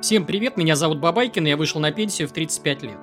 [0.00, 2.98] Всем привет, меня зовут Бабайкин, и я вышел на пенсию в 35 лет.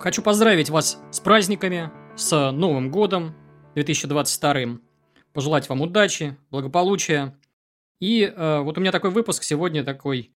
[0.00, 3.32] Хочу поздравить вас с праздниками, с Новым годом
[3.74, 4.80] 2022,
[5.32, 7.38] пожелать вам удачи, благополучия.
[8.00, 10.32] И э, вот у меня такой выпуск сегодня такой,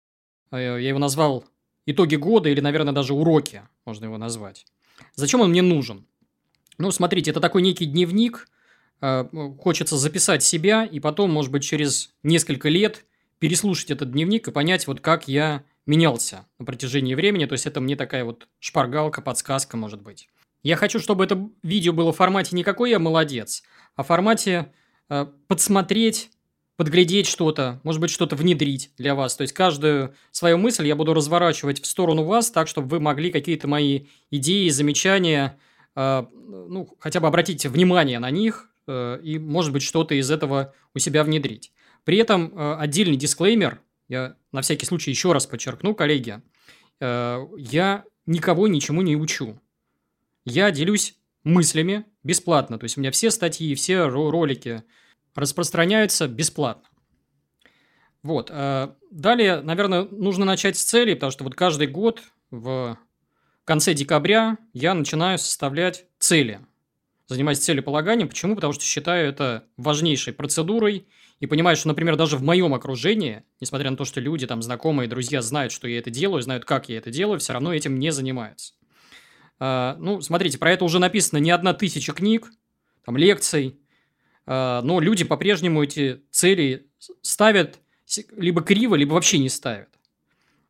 [0.52, 1.46] э, я его назвал
[1.88, 4.68] «Итоги года» или, наверное, даже «Уроки», можно его назвать.
[5.16, 6.06] Зачем он мне нужен?
[6.78, 8.48] Ну, смотрите, это такой некий дневник,
[9.02, 9.26] э,
[9.60, 13.04] хочется записать себя, и потом, может быть, через несколько лет–
[13.40, 17.46] переслушать этот дневник и понять, вот как я менялся на протяжении времени.
[17.46, 20.28] То есть, это мне такая вот шпаргалка, подсказка, может быть.
[20.64, 23.62] Я хочу, чтобы это видео было в формате не какой я молодец,
[23.96, 24.74] а в формате
[25.10, 26.32] э, подсмотреть,
[26.76, 29.36] подглядеть что-то, может быть, что-то внедрить для вас.
[29.36, 33.32] То есть, каждую свою мысль я буду разворачивать в сторону вас, так, чтобы вы могли
[33.32, 35.60] какие-то мои идеи, замечания,
[35.96, 40.74] э, ну, хотя бы обратить внимание на них э, и, может быть, что-то из этого
[40.96, 41.72] у себя внедрить.
[42.06, 46.42] При этом э, отдельный дисклеймер, я на всякий случай еще раз подчеркну, коллеги,
[47.02, 49.60] э, я никого ничему не учу.
[50.46, 52.78] Я делюсь мыслями бесплатно.
[52.78, 54.84] То есть, у меня все статьи, все ролики
[55.34, 56.88] распространяются бесплатно.
[58.22, 58.52] Вот.
[58.54, 63.00] Э, далее, наверное, нужно начать с цели, потому что вот каждый год в
[63.64, 66.60] конце декабря я начинаю составлять цели.
[67.26, 68.30] Занимаюсь целеполаганием.
[68.30, 68.54] Почему?
[68.54, 71.08] Потому что считаю это важнейшей процедурой–
[71.40, 75.10] и понимаю, что, например, даже в моем окружении, несмотря на то, что люди, там, знакомые,
[75.10, 78.12] друзья знают, что я это делаю, знают, как я это делаю, все равно этим не
[78.12, 78.74] занимаются.
[79.60, 82.52] А, ну, смотрите, про это уже написано не одна тысяча книг,
[83.06, 83.80] там, лекций,
[84.46, 86.88] а, но люди по-прежнему эти цели
[87.22, 87.80] ставят
[88.38, 89.90] либо криво, либо вообще не ставят.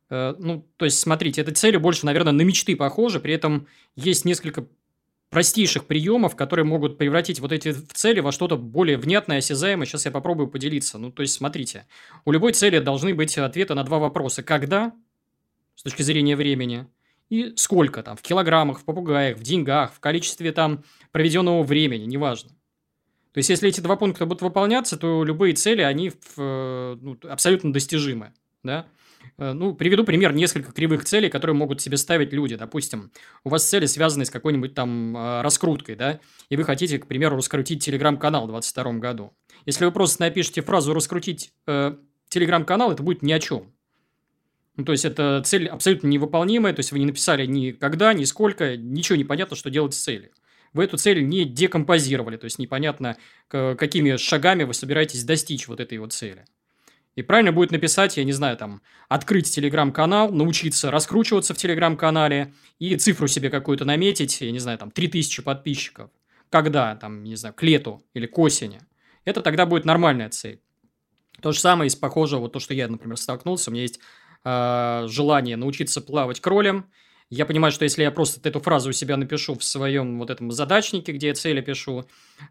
[0.08, 4.24] А, ну, то есть, смотрите, эти цели больше, наверное, на мечты похожи, при этом есть
[4.24, 4.66] несколько
[5.36, 9.84] простейших приемов, которые могут превратить вот эти цели во что-то более внятное, осязаемое.
[9.84, 10.96] Сейчас я попробую поделиться.
[10.96, 11.86] Ну, то есть, смотрите,
[12.24, 14.42] у любой цели должны быть ответы на два вопроса.
[14.42, 14.94] Когда,
[15.74, 16.86] с точки зрения времени,
[17.28, 22.52] и сколько там, в килограммах, в попугаях, в деньгах, в количестве там проведенного времени, неважно.
[23.34, 27.74] То есть, если эти два пункта будут выполняться, то любые цели, они в, ну, абсолютно
[27.74, 28.32] достижимы,
[28.62, 28.86] да.
[29.38, 32.56] Э, ну, приведу пример несколько кривых целей, которые могут себе ставить люди.
[32.56, 33.10] Допустим,
[33.44, 37.36] у вас цели связаны с какой-нибудь там э, раскруткой, да, и вы хотите, к примеру,
[37.36, 39.32] раскрутить телеграм-канал в 2022 году.
[39.66, 41.96] Если вы просто напишите фразу «раскрутить э,
[42.28, 43.72] телеграм-канал», это будет ни о чем.
[44.76, 48.24] Ну, то есть, это цель абсолютно невыполнимая, то есть, вы не написали ни когда, ни
[48.24, 50.30] сколько, ничего не понятно, что делать с целью.
[50.72, 53.16] Вы эту цель не декомпозировали, то есть, непонятно,
[53.48, 56.44] какими шагами вы собираетесь достичь вот этой вот цели.
[57.16, 62.94] И правильно будет написать, я не знаю, там, открыть телеграм-канал, научиться раскручиваться в телеграм-канале и
[62.96, 66.10] цифру себе какую-то наметить, я не знаю, там, 3000 подписчиков.
[66.50, 68.80] Когда, там, не знаю, к лету или к осени.
[69.24, 70.60] Это тогда будет нормальная цель.
[71.40, 73.98] То же самое из похожего, вот то, что я, например, столкнулся, у меня есть
[74.44, 76.86] э, желание научиться плавать кролем–
[77.28, 80.52] я понимаю, что если я просто эту фразу у себя напишу в своем вот этом
[80.52, 82.04] задачнике, где я цели пишу,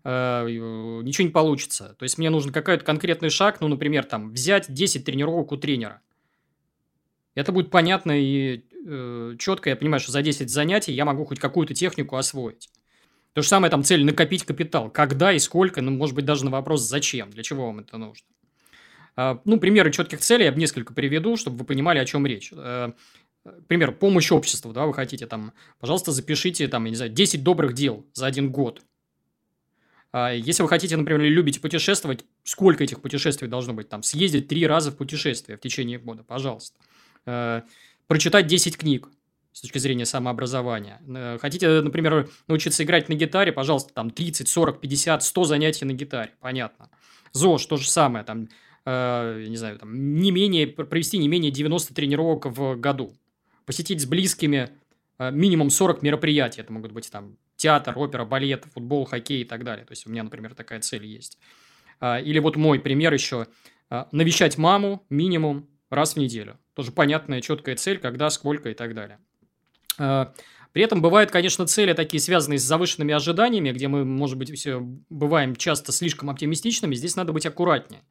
[0.04, 1.96] э, ничего не получится.
[1.98, 6.02] То есть, мне нужен какой-то конкретный шаг, ну, например, там, взять 10 тренировок у тренера.
[7.36, 9.70] Это будет понятно и э, четко.
[9.70, 12.70] Я понимаю, что за 10 занятий я могу хоть какую-то технику освоить.
[13.34, 14.90] То же самое там цель накопить капитал.
[14.90, 18.26] Когда и сколько, ну, может быть, даже на вопрос зачем, для чего вам это нужно.
[19.18, 22.52] А, ну, примеры четких целей я несколько приведу, чтобы вы понимали, о чем речь.
[23.46, 27.44] К примеру, помощь обществу, да, вы хотите там, пожалуйста, запишите там, я не знаю, 10
[27.44, 28.82] добрых дел за один год.
[30.12, 33.88] А если вы хотите, например, любите путешествовать, сколько этих путешествий должно быть?
[33.88, 36.80] Там, съездить три раза в путешествие в течение года, пожалуйста.
[37.28, 37.62] Э,
[38.08, 39.10] прочитать 10 книг
[39.52, 41.00] с точки зрения самообразования.
[41.08, 45.92] Э, хотите, например, научиться играть на гитаре, пожалуйста, там 30, 40, 50, 100 занятий на
[45.92, 46.90] гитаре, понятно.
[47.34, 48.50] ЗОЖ то же самое, там,
[48.86, 53.14] э, не знаю, там, не менее, провести не менее 90 тренировок в году
[53.66, 54.70] посетить с близкими
[55.20, 56.62] э, минимум 40 мероприятий.
[56.62, 59.86] Это могут быть там театр, опера, балет, футбол, хоккей и так далее.
[59.86, 61.38] То есть, у меня, например, такая цель есть.
[62.00, 63.48] А, или вот мой пример еще.
[63.90, 66.60] А, навещать маму минимум раз в неделю.
[66.74, 69.20] Тоже понятная, четкая цель, когда, сколько и так далее.
[69.98, 70.34] А,
[70.74, 74.80] при этом бывают, конечно, цели такие, связанные с завышенными ожиданиями, где мы, может быть, все
[75.10, 76.96] бываем часто слишком оптимистичными.
[76.96, 78.02] Здесь надо быть аккуратнее.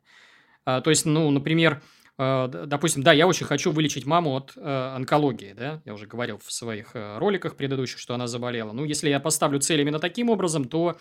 [0.65, 1.83] То есть, ну, например,
[2.17, 6.53] допустим, да, я очень хочу вылечить маму от э, онкологии, да, я уже говорил в
[6.53, 8.73] своих э, роликах предыдущих, что она заболела.
[8.73, 10.97] Ну, если я поставлю цель именно таким образом, то,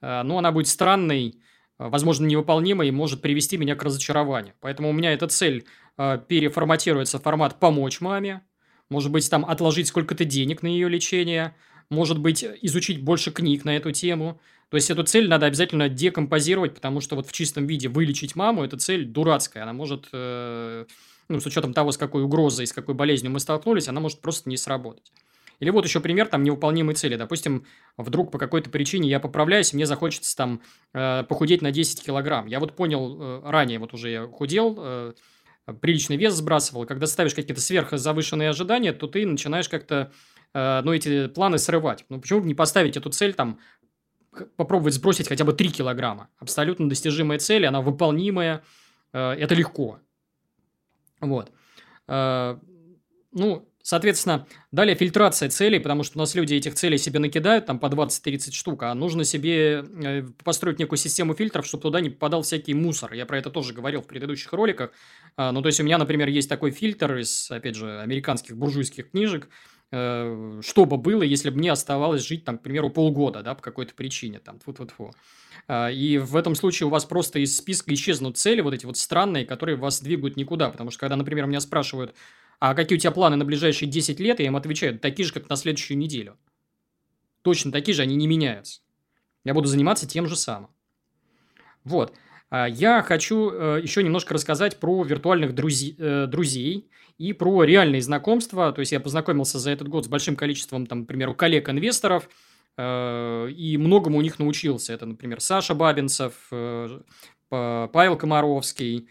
[0.00, 1.40] ну, она будет странной,
[1.78, 4.54] возможно, невыполнимой и может привести меня к разочарованию.
[4.60, 5.66] Поэтому у меня эта цель
[5.96, 8.42] переформатируется в формат «помочь маме»,
[8.90, 11.54] может быть, там отложить сколько-то денег на ее лечение,
[11.90, 14.40] может быть, изучить больше книг на эту тему–
[14.74, 18.64] то есть, эту цель надо обязательно декомпозировать, потому что вот в чистом виде вылечить маму–
[18.64, 19.62] это цель дурацкая.
[19.62, 20.84] Она может э,
[21.28, 24.48] ну, с учетом того, с какой угрозой, с какой болезнью мы столкнулись, она может просто
[24.48, 25.12] не сработать.
[25.60, 27.14] Или вот еще пример там невыполнимой цели.
[27.14, 27.64] Допустим,
[27.96, 30.60] вдруг по какой-то причине я поправляюсь, мне захочется там
[30.92, 32.46] э, похудеть на 10 килограмм.
[32.46, 35.12] Я вот понял э, ранее, вот уже я худел, э,
[35.80, 36.84] приличный вес сбрасывал.
[36.86, 40.14] Когда ставишь какие-то сверхзавышенные ожидания, то ты начинаешь как-то, э,
[40.54, 42.04] ну, эти планы срывать.
[42.08, 43.58] Ну, почему бы не поставить эту цель там,
[44.56, 46.28] попробовать сбросить хотя бы 3 килограмма?
[46.38, 48.62] Абсолютно достижимая цель, она выполнимая,
[49.12, 49.98] э, это легко.
[51.20, 51.50] Вот.
[52.08, 52.58] Э,
[53.32, 57.78] ну, Соответственно, далее фильтрация целей, потому что у нас люди этих целей себе накидают там
[57.78, 62.40] по 20-30 штук, а нужно себе э, построить некую систему фильтров, чтобы туда не попадал
[62.40, 63.12] всякий мусор.
[63.12, 64.90] Я про это тоже говорил в предыдущих роликах.
[65.36, 69.50] Ну, то есть, у меня, например, есть такой фильтр из, опять же, американских буржуйских книжек,
[69.94, 73.62] э, что бы было, если бы мне оставалось жить, там, к примеру, полгода, да, по
[73.62, 75.12] какой-то причине, там, тьфу -тьфу -тьфу.
[75.92, 79.46] И в этом случае у вас просто из списка исчезнут цели, вот эти вот странные,
[79.46, 82.14] которые вас двигают никуда, потому что, когда, например, меня спрашивают,
[82.60, 85.48] а какие у тебя планы на ближайшие 10 лет, я им отвечаю, такие же, как
[85.48, 86.36] на следующую неделю.
[87.42, 88.80] Точно такие же, они не меняются.
[89.44, 90.70] Я буду заниматься тем же самым.
[91.84, 92.14] Вот.
[92.54, 98.00] А я хочу э, еще немножко рассказать про виртуальных друзей, э, друзей и про реальные
[98.00, 98.70] знакомства.
[98.70, 102.28] То есть, я познакомился за этот год с большим количеством, там, к примеру, коллег-инвесторов,
[102.76, 104.92] э, и многому у них научился.
[104.92, 106.34] Это, например, Саша Бабинцев,
[107.48, 109.08] Павел Комаровский,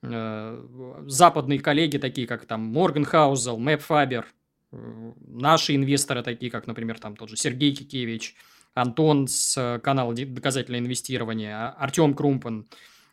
[0.00, 4.24] западные коллеги, такие как там Морган Хаузел, Мэп Фабер,
[4.70, 8.36] наши инвесторы, такие как, например, там тот же Сергей Кикевич,
[8.74, 12.66] Антон с э, канала «Доказательное инвестирование», а, Артем Крумпан.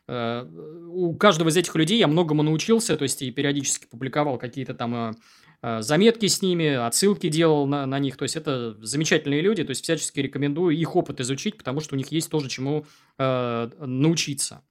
[0.07, 5.15] У каждого из этих людей я многому научился, то есть и периодически публиковал какие-то там
[5.61, 8.17] заметки с ними, отсылки делал на, на них.
[8.17, 11.97] То есть это замечательные люди, то есть всячески рекомендую их опыт изучить, потому что у
[11.97, 12.85] них есть тоже чему
[13.19, 14.63] э, научиться.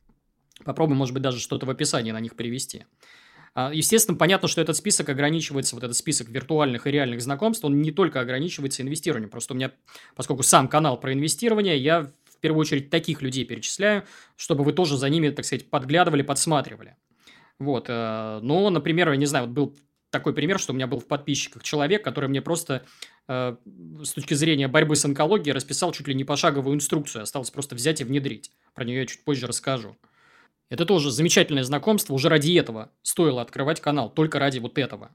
[0.65, 2.85] Попробуем, может быть, даже что-то в описании на них привести.
[3.55, 7.83] А, естественно, понятно, что этот список ограничивается, вот этот список виртуальных и реальных знакомств, он
[7.83, 9.31] не только ограничивается инвестированием.
[9.31, 9.73] Просто у меня,
[10.15, 14.05] поскольку сам канал про инвестирование, я в первую очередь таких людей перечисляю,
[14.37, 16.97] чтобы вы тоже за ними, так сказать, подглядывали, подсматривали.
[17.59, 17.87] Вот.
[17.89, 19.77] Э, но, например, я не знаю, вот был
[20.11, 22.85] такой пример, что у меня был в подписчиках человек, который мне просто
[23.29, 23.57] э,
[24.03, 27.23] с точки зрения борьбы с онкологией расписал чуть ли не пошаговую инструкцию.
[27.23, 28.51] Осталось просто взять и внедрить.
[28.75, 29.97] Про нее я чуть позже расскажу.
[30.71, 32.15] Это тоже замечательное знакомство.
[32.15, 34.09] Уже ради этого стоило открывать канал.
[34.09, 35.11] Только ради вот этого.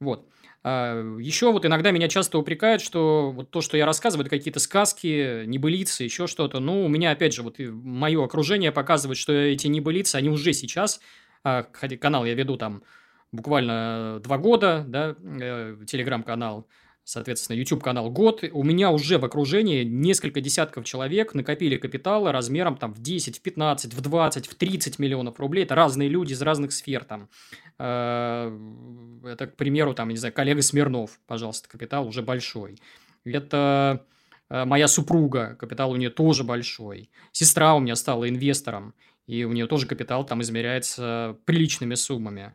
[0.00, 0.28] Вот.
[0.62, 4.60] А еще вот иногда меня часто упрекают, что вот то, что я рассказываю, это какие-то
[4.60, 6.60] сказки, небылицы, еще что-то.
[6.60, 11.00] Ну, у меня, опять же, вот мое окружение показывает, что эти небылицы, они уже сейчас,
[11.44, 12.82] а, канал я веду там
[13.32, 16.66] буквально два года, да, э, телеграм-канал,
[17.08, 22.92] соответственно, YouTube-канал год, у меня уже в окружении несколько десятков человек накопили капиталы размером там
[22.92, 25.64] в 10, в 15, в 20, в 30 миллионов рублей.
[25.64, 27.30] Это разные люди из разных сфер там.
[27.78, 28.54] Э,
[29.24, 32.78] это, к примеру, там, не знаю, коллега Смирнов, пожалуйста, капитал уже большой.
[33.24, 34.04] Это
[34.50, 37.08] э, моя супруга, капитал у нее тоже большой.
[37.32, 38.92] Сестра у меня стала инвестором,
[39.26, 42.54] и у нее тоже капитал там измеряется приличными суммами.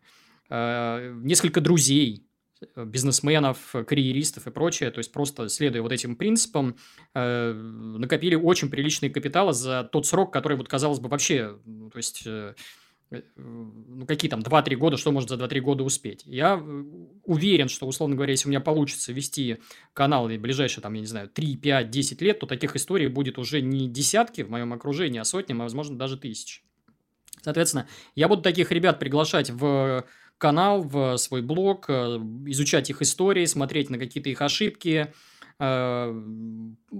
[0.51, 2.27] Э, несколько друзей,
[2.75, 6.75] бизнесменов, карьеристов и прочее, то есть просто следуя вот этим принципам,
[7.13, 11.97] э, накопили очень приличные капиталы за тот срок, который вот казалось бы вообще, ну, то
[11.97, 12.55] есть э,
[13.11, 16.23] э ну, какие там 2-3 года, что может за 2-3 года успеть.
[16.25, 16.83] Я э,
[17.25, 19.57] уверен, что, условно говоря, если у меня получится вести
[19.93, 23.37] канал в ближайшие, там, я не знаю, 3, 5, 10 лет, то таких историй будет
[23.37, 26.61] уже не десятки в моем окружении, а сотни, а, возможно, даже тысячи.
[27.43, 30.05] Соответственно, я буду таких ребят приглашать в
[30.37, 35.13] канал, в свой блог, э, изучать их истории, смотреть на какие-то их ошибки,
[35.59, 36.23] э,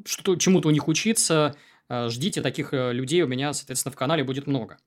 [0.06, 1.56] что, чему-то у них учиться.
[1.90, 4.78] Э, ждите таких людей, у меня, соответственно, в канале будет много.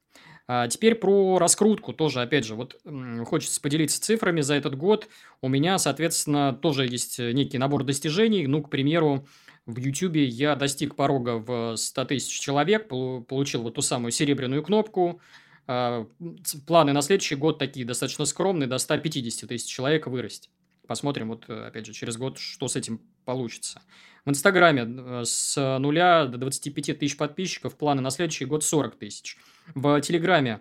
[0.49, 2.81] А теперь про раскрутку тоже, опять же, вот
[3.26, 5.09] хочется поделиться цифрами за этот год.
[5.41, 8.47] У меня, соответственно, тоже есть некий набор достижений.
[8.47, 9.26] Ну, к примеру,
[9.67, 15.21] в YouTube я достиг порога в 100 тысяч человек, получил вот ту самую серебряную кнопку–
[15.66, 20.50] планы на следующий год такие достаточно скромные, до 150 тысяч человек вырасти.
[20.87, 23.82] Посмотрим, вот опять же, через год, что с этим получится.
[24.26, 29.37] В Инстаграме э, с нуля до 25 тысяч подписчиков, планы на следующий год 40 тысяч.
[29.75, 30.61] В Телеграме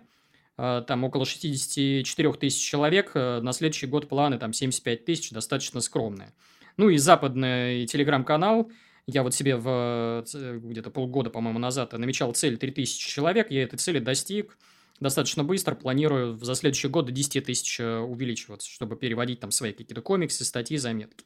[0.56, 5.80] э, там около 64 тысяч человек, э, на следующий год планы там 75 тысяч, достаточно
[5.80, 6.32] скромные.
[6.76, 8.70] Ну и западный телеграм-канал,
[9.08, 13.98] я вот себе в где-то полгода, по-моему, назад намечал цель 3000 человек, я этой цели
[13.98, 14.58] достиг,
[15.00, 15.74] достаточно быстро.
[15.74, 20.44] Планирую за следующий год до 10 тысяч э, увеличиваться, чтобы переводить там свои какие-то комиксы,
[20.44, 21.24] статьи, заметки.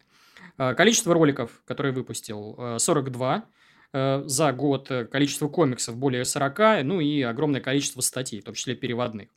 [0.59, 3.45] Э, количество роликов, которые выпустил, 42
[3.93, 4.91] э, за год.
[5.11, 9.29] Количество комиксов более 40, ну и огромное количество статей, в том числе переводных.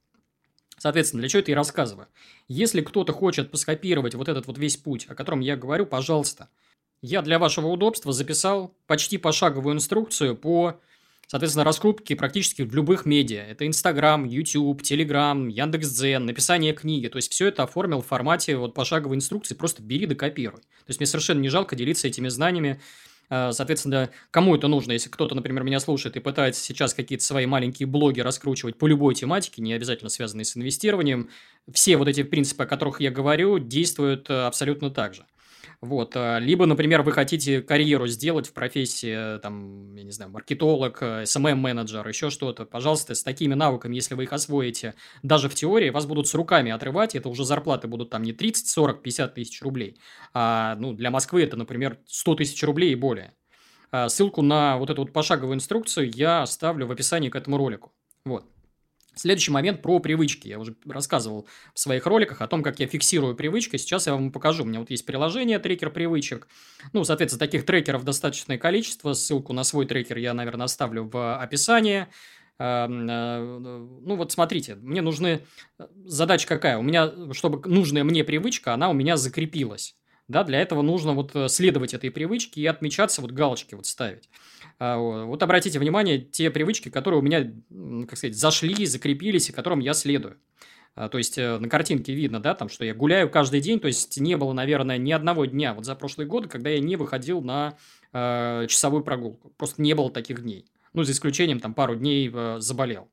[0.77, 2.07] Соответственно, для чего это и рассказываю.
[2.47, 6.49] Если кто-то хочет поскопировать вот этот вот весь путь, о котором я говорю, пожалуйста.
[7.01, 10.79] Я для вашего удобства записал почти пошаговую инструкцию по,
[11.27, 13.41] соответственно, раскрутке практически в любых медиа.
[13.41, 17.07] Это Инстаграм, YouTube, Телеграм, Яндекс.Дзен, написание книги.
[17.07, 19.55] То есть, все это оформил в формате вот пошаговой инструкции.
[19.55, 20.61] Просто бери да копируй.
[20.61, 22.79] То есть, мне совершенно не жалко делиться этими знаниями
[23.29, 27.45] Э, соответственно, кому это нужно, если кто-то, например, меня слушает и пытается сейчас какие-то свои
[27.45, 31.29] маленькие блоги раскручивать по любой тематике, не обязательно связанные с инвестированием,
[31.71, 35.25] все вот эти принципы, о которых я говорю, действуют э, абсолютно так же.
[35.83, 36.15] Вот.
[36.15, 42.07] Э, либо, например, вы хотите карьеру сделать в профессии, там, я не знаю, маркетолог, SMM-менеджер,
[42.07, 42.63] еще что-то.
[42.63, 46.71] Пожалуйста, с такими навыками, если вы их освоите даже в теории, вас будут с руками
[46.71, 49.97] отрывать, это уже зарплаты будут там не 30, 40, 50 тысяч рублей,
[50.33, 53.33] а ну, для Москвы это, например, 100 тысяч рублей и более.
[53.91, 57.91] А ссылку на вот эту вот пошаговую инструкцию я оставлю в описании к этому ролику.
[58.23, 58.52] Вот.
[59.15, 60.47] Следующий момент про привычки.
[60.47, 63.77] Я уже рассказывал в своих роликах о том, как я фиксирую привычки.
[63.77, 64.63] Сейчас я вам покажу.
[64.63, 66.47] У меня вот есть приложение трекер привычек.
[66.93, 69.13] Ну, соответственно, таких трекеров достаточное количество.
[69.13, 72.07] Ссылку на свой трекер я, наверное, оставлю в описании.
[72.59, 75.41] Э, ну вот смотрите, мне нужны...
[75.79, 76.77] Э, задача какая?
[76.77, 79.95] У меня, чтобы нужная мне привычка, она у меня закрепилась.
[80.29, 84.29] Да, для этого нужно вот э, следовать этой привычке и отмечаться, вот галочки вот ставить.
[84.79, 87.51] А, вот обратите внимание, те привычки, которые у меня,
[88.07, 90.37] как сказать, зашли, закрепились, и которым я следую.
[90.95, 93.87] А, то есть, э, на картинке видно, да, там, что я гуляю каждый день, то
[93.87, 97.41] есть, не было, наверное, ни одного дня вот за прошлый год, когда я не выходил
[97.41, 97.77] на
[98.13, 99.49] э, часовую прогулку.
[99.57, 100.65] Просто не было таких дней.
[100.93, 103.09] Ну, за исключением, там, пару дней э, заболел.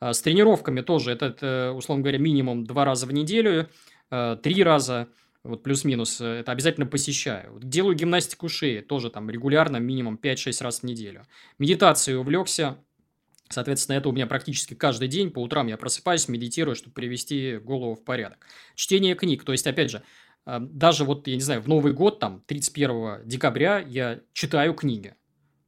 [0.00, 3.68] А, с тренировками тоже, это, это, условно говоря, минимум два раза в неделю,
[4.10, 5.08] э, три раза–
[5.42, 7.58] вот плюс-минус, э, это обязательно посещаю.
[7.62, 11.24] Делаю гимнастику шеи, тоже там регулярно, минимум 5-6 раз в неделю.
[11.58, 12.78] Медитацией увлекся,
[13.52, 15.32] Соответственно, это у меня практически каждый день.
[15.32, 18.46] По утрам я просыпаюсь, медитирую, чтобы привести голову в порядок.
[18.76, 19.42] Чтение книг.
[19.42, 20.04] То есть, опять же,
[20.46, 25.16] э, даже вот, я не знаю, в Новый год, там, 31 декабря я читаю книги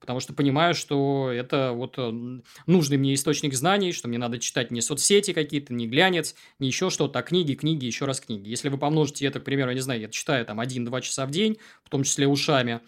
[0.02, 4.72] потому что понимаю, что это вот э, нужный мне источник знаний, что мне надо читать
[4.72, 8.48] не соцсети какие-то, не глянец, не еще что-то, а книги, книги, еще раз книги.
[8.48, 11.30] Если вы помножите это, к примеру, я не знаю, я читаю там 1-2 часа в
[11.30, 12.80] день, в том числе ушами,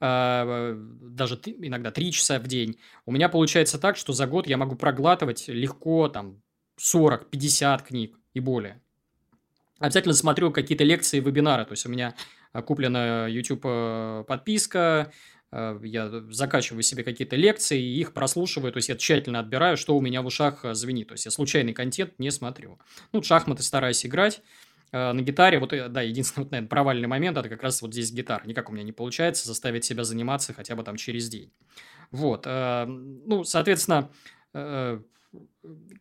[0.00, 4.56] а, даже иногда 3 часа в день, у меня получается так, что за год я
[4.56, 6.40] могу проглатывать легко там
[6.80, 8.80] 40-50 книг и более.
[9.78, 12.14] Обязательно смотрю какие-то лекции, вебинары, то есть у меня
[12.64, 15.12] куплена YouTube э, подписка,
[15.52, 20.00] я закачиваю себе какие-то лекции, и их прослушиваю, то есть я тщательно отбираю, что у
[20.00, 22.78] меня в ушах э, звенит, то есть я случайный контент не смотрю.
[23.12, 24.40] Ну, шахматы стараюсь играть,
[24.92, 28.12] э, на гитаре, вот, да, единственный, вот, наверное, провальный момент, это как раз вот здесь
[28.12, 28.42] гитара.
[28.46, 31.52] Никак у меня не получается заставить себя заниматься хотя бы там через день.
[32.10, 34.10] Вот, ну, соответственно,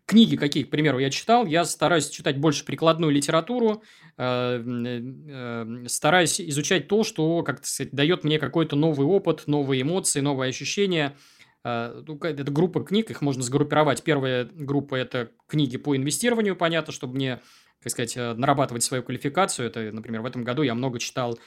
[0.06, 3.84] книги какие, к примеру, я читал, я стараюсь читать больше прикладную литературу,
[4.18, 10.20] э, э, стараюсь изучать то, что, как сказать, дает мне какой-то новый опыт, новые эмоции,
[10.22, 11.15] новые ощущения.
[11.63, 14.03] Э, ну, это группа книг, их можно сгруппировать.
[14.03, 17.39] Первая группа– это книги по инвестированию, понятно, чтобы мне,
[17.82, 19.68] как сказать, нарабатывать свою квалификацию.
[19.68, 21.38] Это, например, в этом году я много читал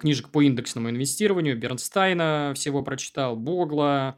[0.00, 4.16] книжек по индексному инвестированию, Бернстайна всего прочитал, Богла,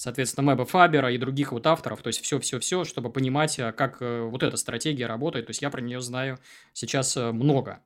[0.00, 4.22] соответственно, Мэба Фабера и других вот авторов, то есть все-все-все, чтобы понимать, а, как э,
[4.22, 6.38] вот эта стратегия работает, то есть я про нее знаю
[6.72, 7.80] сейчас э, много.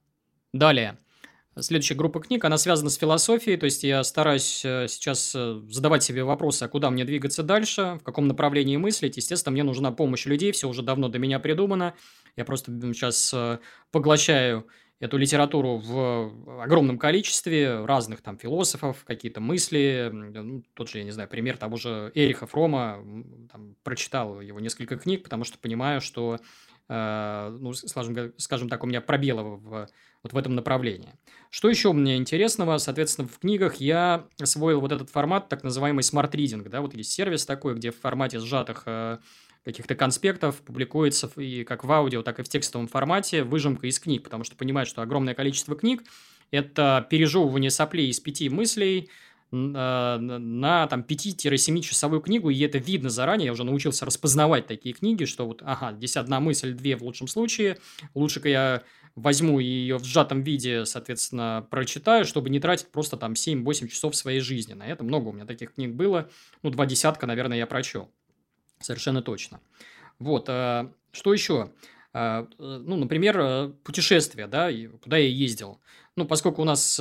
[0.52, 0.96] Далее.
[1.58, 6.22] Следующая группа книг, она связана с философией, то есть я стараюсь э, сейчас задавать себе
[6.22, 9.16] вопросы, а куда мне двигаться дальше, в каком направлении мыслить.
[9.16, 11.94] Естественно, мне нужна помощь людей, все уже давно до меня придумано.
[12.36, 13.34] Я просто сейчас
[13.90, 14.68] поглощаю
[15.00, 20.10] эту литературу в огромном количестве разных там философов, какие-то мысли.
[20.12, 23.04] Ну, тот же, я не знаю, пример того же Эриха Фрома.
[23.52, 26.38] Там, прочитал его несколько книг, потому что понимаю, что,
[26.88, 29.88] э, ну, скажем, скажем так, у меня пробелы в,
[30.22, 31.12] вот в этом направлении.
[31.50, 32.78] Что еще мне интересного?
[32.78, 36.68] Соответственно, в книгах я освоил вот этот формат, так называемый smart reading.
[36.68, 36.80] Да?
[36.80, 39.18] Вот есть сервис такой, где в формате сжатых э,
[39.64, 44.22] каких-то конспектов публикуется и как в аудио, так и в текстовом формате выжимка из книг,
[44.22, 46.04] потому что понимают, что огромное количество книг–
[46.50, 49.08] это пережевывание соплей из пяти мыслей
[49.50, 54.94] э, на там 5-7 часовую книгу, и это видно заранее, я уже научился распознавать такие
[54.94, 57.78] книги, что вот, ага, здесь одна мысль, две в лучшем случае,
[58.14, 58.82] лучше-ка я
[59.16, 64.40] возьму ее в сжатом виде, соответственно, прочитаю, чтобы не тратить просто там 7-8 часов своей
[64.40, 64.74] жизни.
[64.74, 66.28] На это много у меня таких книг было,
[66.62, 68.10] ну, два десятка, наверное, я прочел.
[68.84, 69.60] Совершенно точно.
[70.18, 71.72] Вот, а, что еще?
[72.12, 75.80] А, ну, например, э, путешествия, да, куда я ездил.
[76.16, 77.00] Ну, поскольку у нас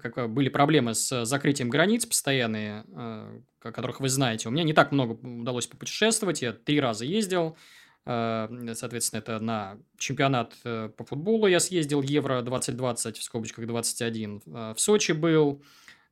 [0.00, 4.72] как, были проблемы с закрытием границ постоянные, э, о которых вы знаете, у меня не
[4.72, 6.40] так много удалось попутешествовать.
[6.40, 7.56] Я три раза ездил,
[8.02, 14.40] Соответственно, это на чемпионат по футболу я съездил, Евро 2020, в скобочках 21.
[14.46, 15.62] В Сочи был,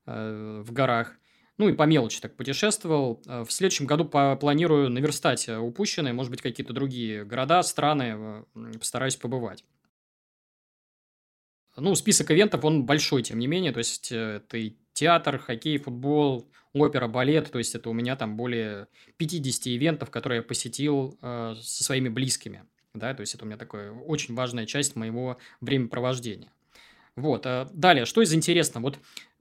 [0.05, 1.17] в горах.
[1.59, 3.21] Ну и по мелочи так путешествовал.
[3.27, 8.45] В следующем году планирую наверстать упущенные, может быть, какие-то другие города, страны,
[8.79, 9.65] постараюсь побывать.
[11.81, 15.79] Ну, список ивентов, он большой, тем не менее, то есть э, это и театр, хоккей,
[15.79, 21.17] футбол, опера, балет, то есть это у меня там более 50 ивентов, которые я посетил
[21.23, 25.39] э, со своими близкими, да, то есть это у меня такая очень важная часть моего
[25.61, 26.51] времяпровождения.
[27.15, 28.83] Вот, э, далее, что из интересного?
[28.83, 28.99] Вот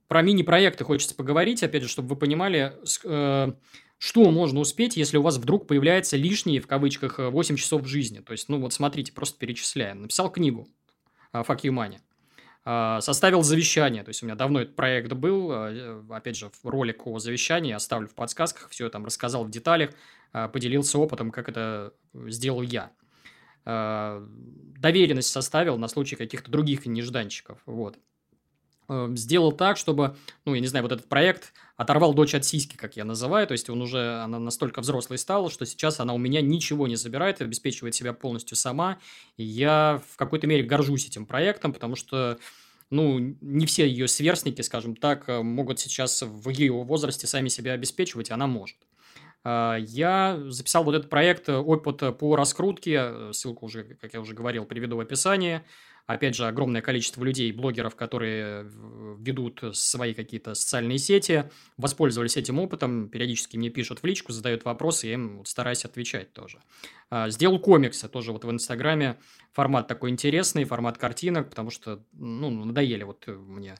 [0.08, 2.72] про мини-проекты хочется поговорить, опять же, чтобы вы понимали,
[3.04, 3.52] э,
[3.98, 8.20] что можно успеть, если у вас вдруг появляется лишние, в кавычках, 8 часов в жизни.
[8.20, 10.02] То есть, ну вот смотрите, просто перечисляем.
[10.02, 10.66] Написал книгу
[11.34, 11.98] «Fuck you money».
[12.64, 14.02] А, составил завещание.
[14.02, 15.52] То есть у меня давно этот проект был.
[16.10, 18.70] Опять же, ролик о завещании оставлю в подсказках.
[18.70, 19.90] Все там рассказал в деталях,
[20.32, 22.92] поделился опытом, как это сделал я.
[23.64, 27.58] Доверенность составил на случай каких-то других нежданчиков.
[27.66, 27.98] Вот.
[28.90, 30.16] Э, сделал так, чтобы,
[30.46, 33.52] ну, я не знаю, вот этот проект оторвал дочь от сиськи, как я называю, то
[33.52, 37.42] есть он уже, она настолько взрослой стала, что сейчас она у меня ничего не забирает,
[37.42, 38.98] обеспечивает себя полностью сама,
[39.36, 42.38] и я в какой-то мере горжусь этим проектом, потому что,
[42.88, 47.72] ну, не все ее сверстники, скажем так, э, могут сейчас в ее возрасте сами себя
[47.72, 48.78] обеспечивать, она может.
[49.44, 54.64] А, я записал вот этот проект «Опыт по раскрутке», ссылку уже, как я уже говорил,
[54.64, 55.62] приведу в описании–
[56.08, 58.66] опять же, огромное количество людей, блогеров, которые
[59.18, 65.06] ведут свои какие-то социальные сети, воспользовались этим опытом, периодически мне пишут в личку, задают вопросы,
[65.06, 66.62] я им стараюсь отвечать тоже.
[67.10, 69.18] А, сделал комиксы тоже вот в Инстаграме,
[69.52, 73.76] формат такой интересный, формат картинок, потому что, ну, надоели вот мне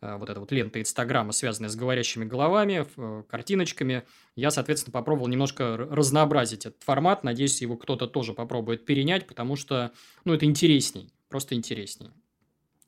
[0.00, 2.86] вот эта вот лента Инстаграма, связанная с говорящими головами,
[3.28, 4.04] картиночками.
[4.34, 7.22] Я, соответственно, попробовал немножко разнообразить этот формат.
[7.22, 9.92] Надеюсь, его кто-то тоже попробует перенять, потому что,
[10.24, 12.10] ну, это интересней просто интереснее.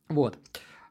[0.08, 0.36] Вот.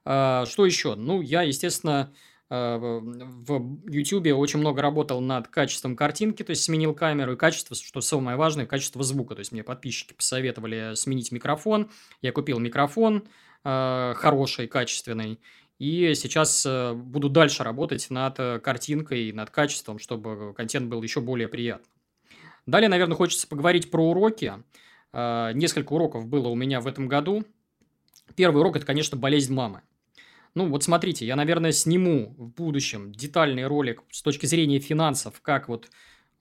[0.04, 0.96] А, что еще?
[0.96, 2.12] Ну, я, естественно,
[2.50, 7.76] а, в YouTube очень много работал над качеством картинки, то есть сменил камеру и качество,
[7.76, 9.36] что самое важное, качество звука.
[9.36, 11.92] То есть мне подписчики посоветовали сменить микрофон.
[12.22, 13.26] Я купил микрофон
[13.64, 15.40] э, хороший, качественный.
[15.82, 21.48] И сейчас э, буду дальше работать над картинкой, над качеством, чтобы контент был еще более
[21.48, 21.90] приятным.
[22.68, 24.54] Далее, наверное, хочется поговорить про уроки.
[25.12, 27.44] А, несколько уроков было у меня в этом году.
[28.36, 29.82] Первый урок– это, конечно, болезнь мамы.
[30.54, 35.68] Ну, вот смотрите, я, наверное, сниму в будущем детальный ролик с точки зрения финансов, как
[35.68, 35.90] вот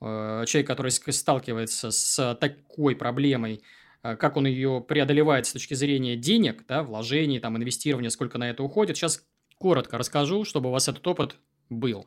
[0.02, 3.62] э, человек, который сталкивается с такой проблемой,
[4.02, 8.50] э, как он ее преодолевает с точки зрения денег, да, вложений, там, инвестирования, сколько на
[8.50, 8.96] это уходит.
[8.96, 9.24] Сейчас
[9.60, 11.36] коротко расскажу, чтобы у вас этот опыт
[11.68, 12.06] был.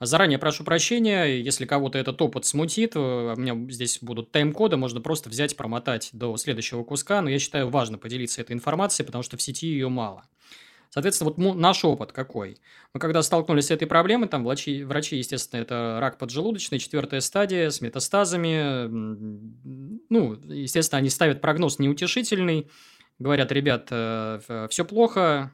[0.00, 5.00] Заранее прошу прощения, если кого-то этот опыт смутит, э, у меня здесь будут тайм-коды, можно
[5.00, 9.36] просто взять, промотать до следующего куска, но я считаю важно поделиться этой информацией, потому что
[9.36, 10.24] в сети ее мало.
[10.88, 12.58] Соответственно, вот наш опыт какой?
[12.94, 17.70] Мы когда столкнулись с этой проблемой, там врачи, врачи, естественно, это рак поджелудочный, четвертая стадия
[17.70, 18.88] с метастазами.
[18.88, 22.70] Ну, естественно, они ставят прогноз неутешительный.
[23.18, 25.52] Говорят, ребят, э, все плохо,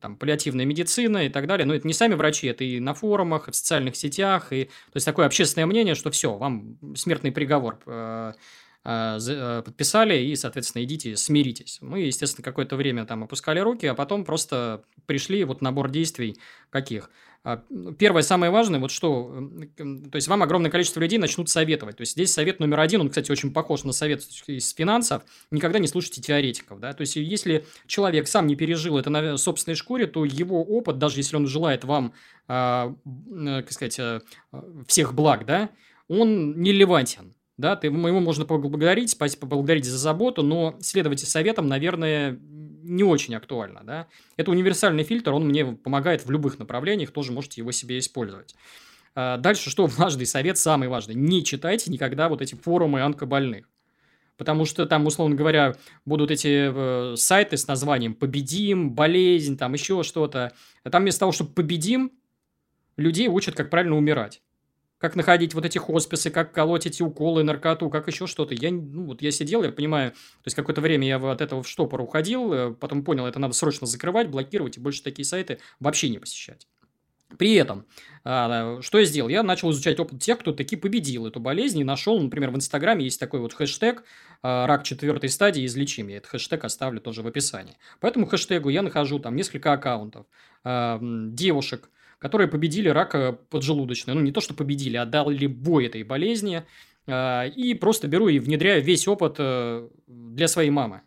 [0.00, 1.66] там, паллиативная медицина и так далее.
[1.66, 4.52] Но это не сами врачи, это и на форумах, и в социальных сетях.
[4.52, 8.32] И, то есть, такое общественное мнение, что все, вам смертный приговор э,
[8.84, 11.78] э, подписали, и, соответственно, идите, смиритесь.
[11.80, 16.38] Мы, естественно, какое-то время там опускали руки, а потом просто пришли вот набор действий
[16.70, 17.10] каких–
[17.98, 21.96] первое, самое важное, вот что, то есть вам огромное количество людей начнут советовать.
[21.96, 25.78] То есть здесь совет номер один, он, кстати, очень похож на совет из финансов, никогда
[25.78, 26.80] не слушайте теоретиков.
[26.80, 26.92] Да?
[26.92, 31.18] То есть если человек сам не пережил это на собственной шкуре, то его опыт, даже
[31.18, 32.12] если он желает вам,
[32.46, 34.20] а, э, как сказать, э,
[34.86, 35.70] всех благ, да,
[36.08, 37.34] он нелевантен.
[37.56, 42.40] Да, ты, ему можно поблагодарить, поблагодарить за заботу, но следовать советам, наверное,
[42.82, 44.06] не очень актуально, да.
[44.36, 48.54] Это универсальный фильтр, он мне помогает в любых направлениях, тоже можете его себе использовать.
[49.14, 51.14] А, дальше, что важный совет, самый важный.
[51.14, 53.68] Не читайте никогда вот эти форумы онкобольных.
[54.36, 60.02] Потому что там, условно говоря, будут эти э, сайты с названием «Победим», «Болезнь», там еще
[60.02, 60.52] что-то.
[60.90, 62.12] Там вместо того, чтобы «Победим»,
[62.96, 64.40] людей учат, как правильно умирать
[65.00, 68.54] как находить вот эти хосписы, как колоть эти уколы, наркоту, как еще что-то.
[68.54, 71.68] Я, ну, вот я сидел, я понимаю, то есть какое-то время я от этого в
[71.68, 76.10] штопор уходил, э, потом понял, это надо срочно закрывать, блокировать и больше такие сайты вообще
[76.10, 76.66] не посещать.
[77.38, 77.86] При этом,
[78.24, 79.28] а, что я сделал?
[79.28, 83.04] Я начал изучать опыт тех, кто таки победил эту болезнь и нашел, например, в Инстаграме
[83.04, 84.04] есть такой вот хэштег
[84.42, 86.08] а, «рак четвертой стадии излечим».
[86.08, 87.76] Я этот хэштег оставлю тоже в описании.
[88.00, 90.26] По этому хэштегу я нахожу там несколько аккаунтов
[90.64, 91.88] а, девушек,
[92.20, 94.14] которые победили рак поджелудочный.
[94.14, 96.64] Ну, не то, что победили, а дали бой этой болезни.
[97.08, 99.40] и просто беру и внедряю весь опыт
[100.06, 101.02] для своей мамы.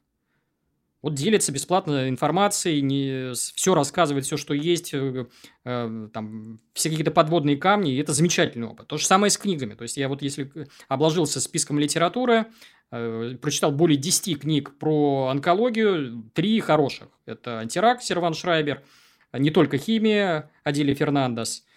[1.04, 5.26] Вот делится бесплатно информацией, не, все рассказывает, все, что есть, э,
[5.65, 8.88] э, там, все какие-то подводные камни, и это замечательный опыт.
[8.88, 9.73] То же самое с книгами.
[9.73, 10.49] То есть, я вот если
[10.88, 12.45] обложился списком литературы,
[12.91, 17.10] э, прочитал более 10 книг про онкологию, три хороших.
[17.26, 18.82] Это «Антирак» Серван Шрайбер,
[19.34, 21.65] не только «Химия» Адили Фернандес–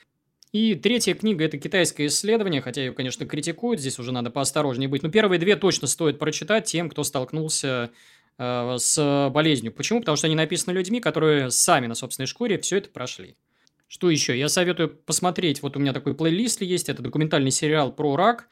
[0.53, 5.03] и третья книга– это китайское исследование, хотя ее, конечно, критикуют, здесь уже надо поосторожнее быть.
[5.03, 7.91] Но первые две точно стоит прочитать тем, кто столкнулся
[8.39, 9.73] Э, с болезнью.
[9.73, 10.01] Почему?
[10.01, 13.37] Потому что они написаны людьми, которые сами на собственной шкуре все это прошли.
[13.89, 14.39] Что еще?
[14.39, 18.49] Я советую посмотреть, вот у меня такой плейлист есть, это документальный сериал про рак,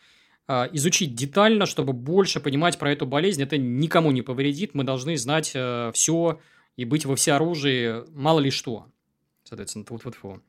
[0.49, 3.43] э, изучить детально, чтобы больше понимать про эту болезнь.
[3.43, 6.41] Это никому не повредит, мы должны знать э, все
[6.77, 8.87] и быть во всеоружии, мало ли что.
[9.45, 10.43] Соответственно, вот вот вот.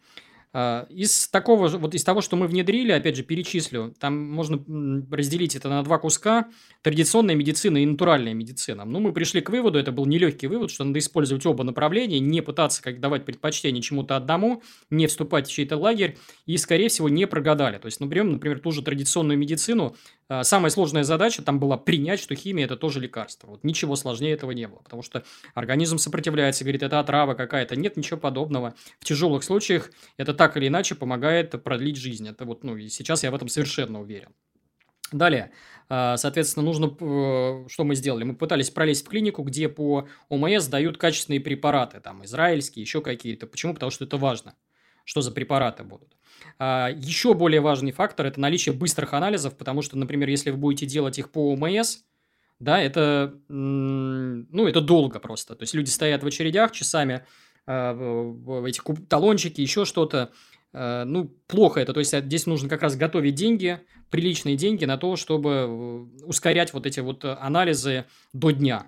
[0.57, 4.63] А, из такого, вот из того, что мы внедрили, опять же, перечислю, там можно
[5.11, 6.47] разделить это на два куска.
[6.81, 8.85] Традиционная медицина и натуральная медицина.
[8.85, 12.39] Ну, мы пришли к выводу, это был нелегкий вывод, что надо использовать оба направления, не
[12.39, 17.27] пытаться как давать предпочтение чему-то одному, не вступать в чей-то лагерь, и, скорее всего, не
[17.27, 17.77] прогадали.
[17.77, 19.97] То есть, ну, берем, например, ту же традиционную медицину,
[20.43, 23.47] самая сложная задача там была принять, что химия– это тоже лекарство.
[23.47, 27.75] Вот ничего сложнее этого не было, потому что организм сопротивляется, говорит, это отрава какая-то.
[27.75, 28.75] Нет ничего подобного.
[28.99, 32.27] В тяжелых случаях это так или иначе помогает продлить жизнь.
[32.27, 34.29] Это вот, ну, и сейчас я в этом совершенно уверен.
[35.11, 35.51] Далее,
[35.87, 38.23] а, соответственно, нужно, э, что мы сделали?
[38.23, 43.45] Мы пытались пролезть в клинику, где по ОМС дают качественные препараты, там, израильские, еще какие-то.
[43.45, 43.75] Почему?
[43.75, 44.55] Потому что это важно
[45.05, 46.15] что за препараты будут.
[46.59, 50.85] А, еще более важный фактор– это наличие быстрых анализов, потому что, например, если вы будете
[50.85, 51.99] делать их по ОМС,
[52.59, 55.55] да, это, ну, это долго просто.
[55.55, 57.25] То есть, люди стоят в очередях часами,
[57.65, 60.31] а, эти талончики, еще что-то.
[60.73, 61.93] А, ну, плохо это.
[61.93, 66.73] То есть, здесь нужно как раз готовить деньги, приличные деньги на то, чтобы э, ускорять
[66.73, 68.87] вот эти вот анализы до дня,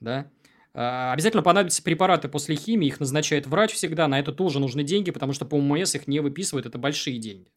[0.00, 0.30] да.
[0.74, 5.12] А, обязательно понадобятся препараты после химии, их назначает врач всегда, на это тоже нужны деньги,
[5.12, 7.48] потому что по ОМС их не выписывают, это большие деньги.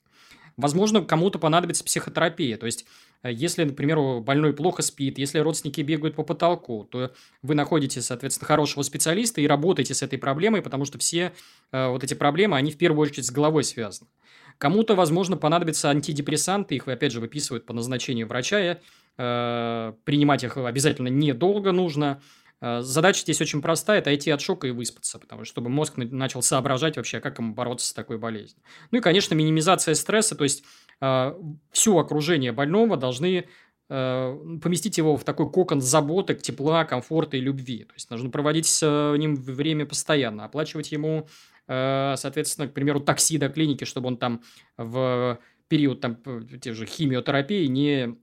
[0.55, 2.85] Возможно, кому-то понадобится психотерапия, то есть,
[3.23, 8.47] э, если, например, больной плохо спит, если родственники бегают по потолку, то вы находите, соответственно,
[8.47, 11.33] хорошего специалиста и работаете с этой проблемой, потому что все
[11.71, 14.09] э, вот эти проблемы, они в первую очередь с головой связаны.
[14.57, 18.79] Кому-то, возможно, понадобятся антидепрессанты, их, опять же, выписывают по назначению врача,
[19.17, 22.19] э, принимать их обязательно недолго нужно,
[22.61, 26.41] задача здесь очень простая– это идти от шока и выспаться, потому что чтобы мозг начал
[26.41, 28.61] соображать вообще, как ему бороться с такой болезнью.
[28.91, 30.63] Ну и, конечно, минимизация стресса, то есть
[31.01, 31.33] э,
[31.71, 33.47] все окружение больного должны
[33.89, 37.85] э, поместить его в такой кокон заботы, тепла, комфорта и любви.
[37.85, 41.27] То есть нужно проводить с ним время постоянно, оплачивать ему,
[41.67, 44.41] соответственно, к примеру, такси до клиники, чтобы он там
[44.77, 46.17] в период там,
[46.61, 48.15] те же химиотерапии не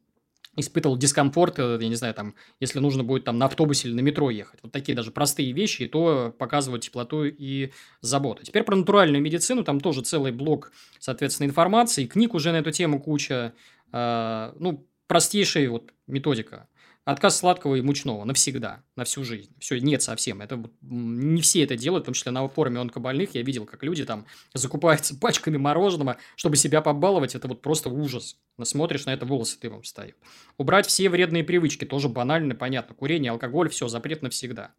[0.57, 4.01] испытывал дискомфорт, э, я не знаю, там, если нужно будет там на автобусе или на
[4.01, 4.61] метро ехать.
[4.63, 8.43] Вот такие даже простые вещи, и то показывают теплоту и заботу.
[8.45, 13.01] Теперь про натуральную медицину, там тоже целый блок, соответственно, информации, книг уже на эту тему
[13.01, 13.55] куча,
[13.93, 16.69] э, ну, простейшая вот методика.
[17.05, 19.51] Отказ сладкого и мучного навсегда, на всю жизнь.
[19.59, 20.41] Все, нет совсем.
[20.41, 23.35] Это не все это делают, в том числе на форуме онкобольных.
[23.35, 27.35] Я видел, как люди там закупаются пачками мороженого, чтобы себя побаловать.
[27.35, 28.39] Это вот просто ужас.
[28.63, 30.17] Смотришь на это, волосы дымом встают.
[30.57, 32.95] Убрать все вредные привычки, тоже банально, понятно.
[32.95, 34.73] Курение, алкоголь, все, запрет навсегда.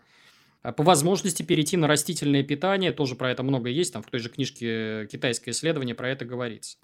[0.63, 4.19] А по возможности перейти на растительное питание, тоже про это много есть, там в той
[4.19, 6.79] же книжке «Китайское исследование» про это говорится.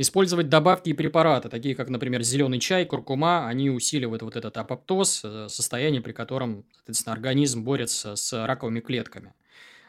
[0.00, 5.22] Использовать добавки и препараты, такие как, например, зеленый чай, куркума, они усиливают вот этот апоптоз,
[5.24, 9.34] э, состояние, при котором, соответственно, организм борется с раковыми клетками.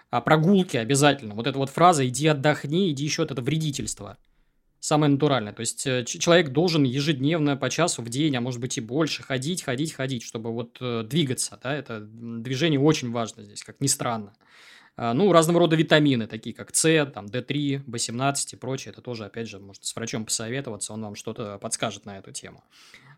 [0.09, 1.35] А прогулки обязательно.
[1.35, 4.17] Вот эта вот фраза «иди отдохни», «иди еще»– это вредительство.
[4.79, 5.53] Самое натуральное.
[5.53, 9.21] То есть, э, человек должен ежедневно по часу в день, а может быть и больше,
[9.21, 11.59] ходить, ходить, ходить, чтобы вот э, двигаться.
[11.61, 11.75] Да?
[11.75, 14.33] Это движение очень важно здесь, как ни странно.
[15.01, 18.91] А, ну, разного рода витамины, такие как С, там, D3, B17 и прочее.
[18.91, 22.65] Это тоже, опять же, может с врачом посоветоваться, он вам что-то подскажет на эту тему.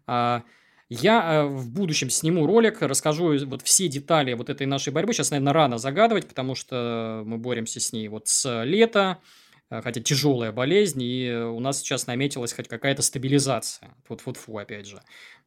[0.05, 0.43] А,
[0.89, 5.13] я э, в будущем сниму ролик, расскажу вот все детали вот этой нашей борьбы.
[5.13, 9.17] Сейчас, наверное, рано загадывать, потому что мы боремся с ней вот с лета,
[9.71, 13.89] э, хотя тяжелая болезнь, и у нас сейчас наметилась хоть какая-то стабилизация.
[14.07, 15.01] Вот вот фу опять же.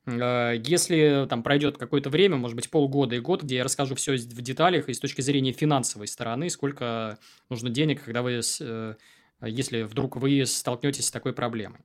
[0.06, 4.16] Э, если там пройдет какое-то время, может быть, полгода и год, где я расскажу все
[4.16, 8.94] в деталях и с точки зрения финансовой стороны, сколько нужно денег, когда вы, э,
[9.42, 11.80] если вдруг вы столкнетесь с такой проблемой.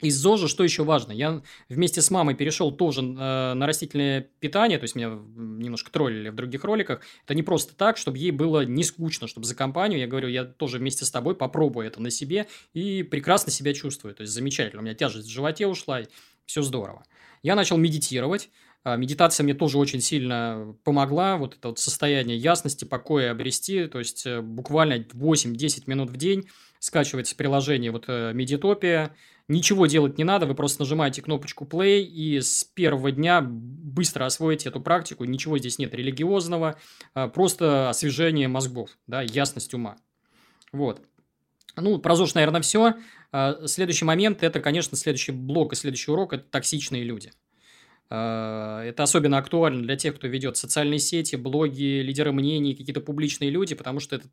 [0.00, 1.12] Из ЗОЖа что еще важно?
[1.12, 6.30] Я вместе с мамой перешел тоже э, на растительное питание, то есть меня немножко троллили
[6.30, 7.02] в других роликах.
[7.24, 10.44] Это не просто так, чтобы ей было не скучно, чтобы за компанию, я говорю, я
[10.44, 14.14] тоже вместе с тобой попробую это на себе и прекрасно себя чувствую.
[14.14, 16.00] То есть замечательно, у меня тяжесть в животе ушла,
[16.46, 17.04] все здорово.
[17.42, 18.50] Я начал медитировать,
[18.82, 23.98] а, медитация мне тоже очень сильно помогла, вот это вот состояние ясности, покоя обрести, то
[23.98, 26.48] есть э, буквально 8-10 минут в день
[26.78, 29.14] скачивается приложение вот э, Медитопия,
[29.48, 34.70] ничего делать не надо, вы просто нажимаете кнопочку play и с первого дня быстро освоите
[34.70, 36.76] эту практику, ничего здесь нет религиозного,
[37.12, 39.98] а, просто освежение мозгов, да, ясность ума.
[40.72, 41.02] Вот.
[41.76, 42.94] Ну, про ЗОЖ, наверное, все.
[43.32, 47.32] А, следующий момент– это, конечно, следующий блок и следующий урок– это токсичные люди.
[48.08, 53.50] А, это особенно актуально для тех, кто ведет социальные сети, блоги, лидеры мнений, какие-то публичные
[53.50, 54.28] люди, потому что это,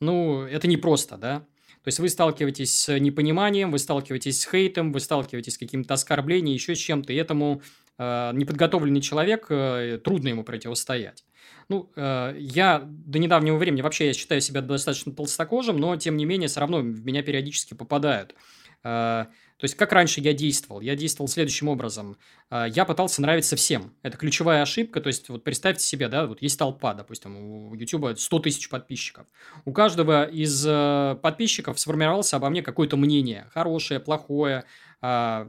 [0.00, 1.46] ну, это непросто, да.
[1.84, 6.54] То есть вы сталкиваетесь с непониманием, вы сталкиваетесь с хейтом, вы сталкиваетесь с каким-то оскорблением,
[6.54, 7.62] еще с чем-то, и этому
[8.02, 11.24] неподготовленный человек, э, трудно ему противостоять.
[11.68, 16.24] Ну, э, я до недавнего времени вообще я считаю себя достаточно толстокожим, но тем не
[16.24, 18.34] менее все равно в меня периодически попадают.
[18.82, 19.26] Э,
[19.56, 20.80] то есть, как раньше я действовал?
[20.80, 22.18] Я действовал следующим образом.
[22.50, 23.94] Э, я пытался нравиться всем.
[24.02, 25.00] Это ключевая ошибка.
[25.00, 29.26] То есть, вот представьте себе, да, вот есть толпа, допустим, у YouTube 100 тысяч подписчиков.
[29.64, 33.48] У каждого из э, подписчиков сформировалось обо мне какое-то мнение.
[33.54, 34.64] Хорошее, плохое.
[35.04, 35.46] Э,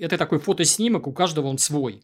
[0.00, 2.02] это такой фотоснимок, у каждого он свой.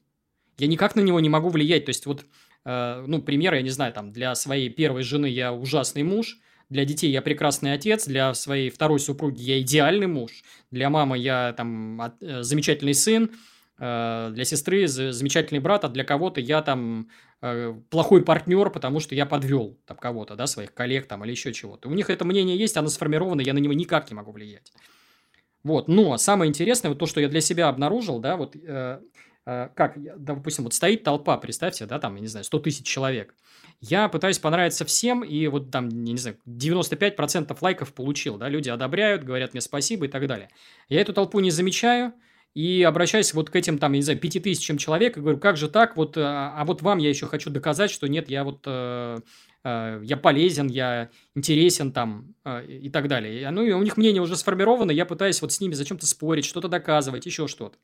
[0.59, 1.85] Я никак на него не могу влиять.
[1.85, 2.25] То есть, вот
[2.65, 6.39] Э, ну, пример, я не знаю, там, для своей первой жены я ужасный муж,
[6.71, 11.53] для детей я прекрасный отец, для своей второй супруги я идеальный муж, для мамы я
[11.57, 13.31] там э, замечательный сын,
[13.79, 17.09] э, для сестры замечательный брат, а для кого-то я там
[17.91, 21.91] плохой партнер, потому что я подвел там кого-то, да, своих коллег там или еще чего-то.
[21.91, 24.73] У них это мнение есть, оно сформировано, я на него никак не могу влиять.
[25.65, 28.55] Вот, но самое интересное, вот то, что я для себя обнаружил, да, вот
[29.47, 33.35] Э, как, допустим, вот стоит толпа, представьте, да, там, я не знаю, 100 тысяч человек.
[33.81, 38.71] Я пытаюсь понравиться всем, и вот там, я не знаю, 95% лайков получил, да, люди
[38.71, 40.49] одобряют, говорят мне спасибо и так далее.
[40.89, 42.15] Я эту толпу не замечаю,
[42.55, 45.57] и обращаюсь вот к этим, там, я не знаю, пяти тысячам человек, и говорю, как
[45.57, 48.63] же так, вот, а, а вот вам я еще хочу доказать, что нет, я вот,
[48.67, 49.21] э, э,
[49.65, 53.51] я полезен, я интересен там э, и так далее.
[53.51, 56.69] Ну, и у них мнение уже сформировано, я пытаюсь вот с ними зачем-то спорить, что-то
[56.69, 57.79] доказывать, еще что-то.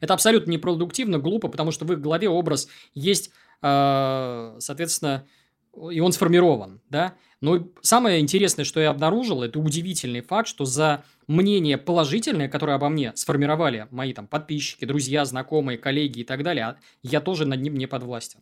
[0.00, 3.30] Это абсолютно непродуктивно, глупо, потому что в их голове образ есть,
[3.62, 5.26] э, соответственно,
[5.90, 7.14] и он сформирован, да.
[7.40, 12.88] Но самое интересное, что я обнаружил, это удивительный факт, что за мнение положительное, которое обо
[12.88, 17.60] мне сформировали мои там подписчики, друзья, знакомые, коллеги и так далее, а я тоже над
[17.60, 18.40] ним не подвластен.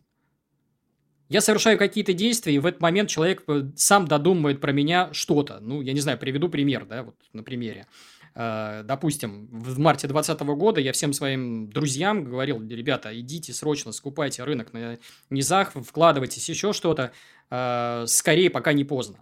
[1.29, 5.59] Я совершаю какие-то действия, и в этот момент человек э, сам додумывает про меня что-то.
[5.59, 7.87] Ну, я не знаю, приведу пример, да, вот на примере.
[8.33, 14.43] Э, допустим, в марте 2020 года я всем своим друзьям говорил, ребята, идите срочно, скупайте
[14.43, 17.11] рынок на низах, вкладывайтесь еще что-то,
[17.49, 19.17] э, скорее, пока не поздно.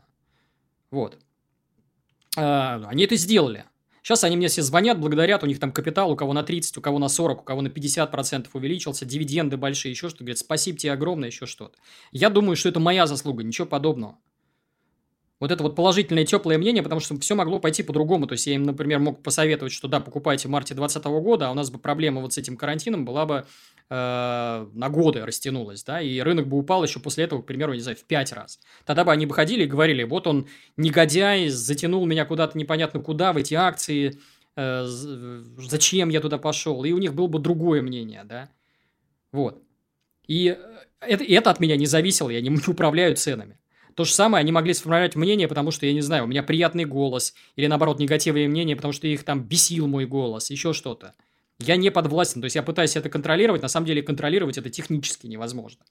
[0.92, 1.18] Вот.
[2.36, 3.66] Они это сделали.
[4.06, 6.82] Сейчас они мне все звонят, благодарят, у них там капитал, у кого на 30, у
[6.82, 10.26] кого на 40, у кого на 50% увеличился, дивиденды большие, еще что-то.
[10.26, 11.76] Говорят, спасибо тебе огромное, еще что-то.
[12.12, 14.20] Я думаю, что это моя заслуга, ничего подобного
[15.46, 18.26] вот это вот положительное, теплое мнение, потому что все могло пойти по-другому.
[18.26, 21.52] То есть, я им, например, мог посоветовать, что да, покупайте в марте 2020 года, а
[21.52, 23.46] у нас бы проблема вот с этим карантином была бы
[23.92, 27.80] э, на годы растянулась, да, и рынок бы упал еще после этого, к примеру, не
[27.80, 28.60] знаю, в пять раз.
[28.86, 33.32] Тогда бы они бы ходили и говорили, вот он негодяй, затянул меня куда-то непонятно куда,
[33.32, 34.20] в эти акции,
[34.56, 38.50] э, зачем я туда пошел, и у них было бы другое мнение, да,
[39.32, 39.62] вот.
[40.28, 40.58] И
[41.02, 43.60] это, и это от меня не зависело, я не управляю ценами.
[43.96, 46.84] То же самое они могли сформировать мнение, потому что, я не знаю, у меня приятный
[46.84, 51.16] голос, или наоборот, негативное мнение, потому что их там бесил мой голос, еще что-то.
[51.60, 55.28] Я не подвластен, то есть я пытаюсь это контролировать, на самом деле контролировать это технически
[55.28, 55.86] невозможно.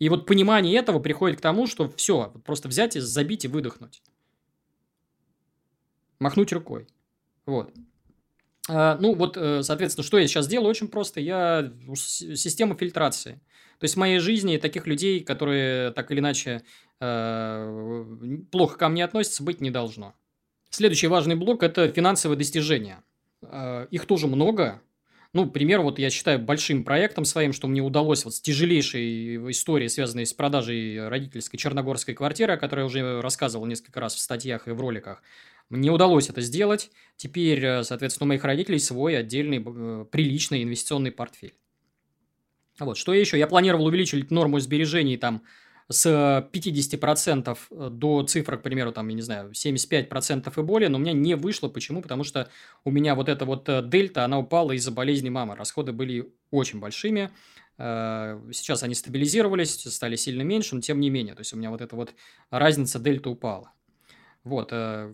[0.00, 4.02] И вот понимание этого приходит к тому, что все, просто взять и забить и выдохнуть.
[6.18, 6.88] Махнуть рукой.
[7.46, 7.72] Вот.
[8.68, 10.68] А, ну, вот, э, соответственно, что я сейчас делаю?
[10.68, 11.20] Очень просто.
[11.20, 13.40] Я система фильтрации.
[13.78, 16.62] То есть в моей жизни таких людей, которые так или иначе
[17.00, 18.06] Э,
[18.50, 20.14] плохо ко мне относятся, быть не должно.
[20.70, 23.02] Следующий важный блок– это финансовые достижения.
[23.42, 24.82] Э, их тоже много.
[25.34, 29.88] Ну, пример, вот я считаю большим проектом своим, что мне удалось вот с тяжелейшей историей,
[29.88, 34.66] связанной с продажей родительской черногорской квартиры, о которой я уже рассказывал несколько раз в статьях
[34.66, 35.22] и в роликах.
[35.68, 36.90] Мне удалось это сделать.
[37.16, 39.60] Теперь, э, соответственно, у моих родителей свой отдельный
[40.06, 41.54] приличный инвестиционный портфель.
[42.78, 43.38] Вот, что еще?
[43.38, 45.42] Я планировал увеличить норму сбережений там
[45.90, 46.06] с
[46.52, 51.00] 50% э, до цифр, к примеру, там, я не знаю, 75% и более, но у
[51.00, 51.68] меня не вышло.
[51.68, 52.02] Почему?
[52.02, 52.50] Потому что
[52.84, 55.56] у меня вот эта вот э, дельта, она упала из-за болезни мамы.
[55.56, 57.30] Расходы были очень большими.
[57.78, 61.34] Э, сейчас они стабилизировались, стали сильно меньше, но тем не менее.
[61.34, 62.14] То есть, у меня вот эта вот
[62.50, 63.72] разница дельта упала.
[64.48, 64.70] Вот.
[64.72, 65.12] Э,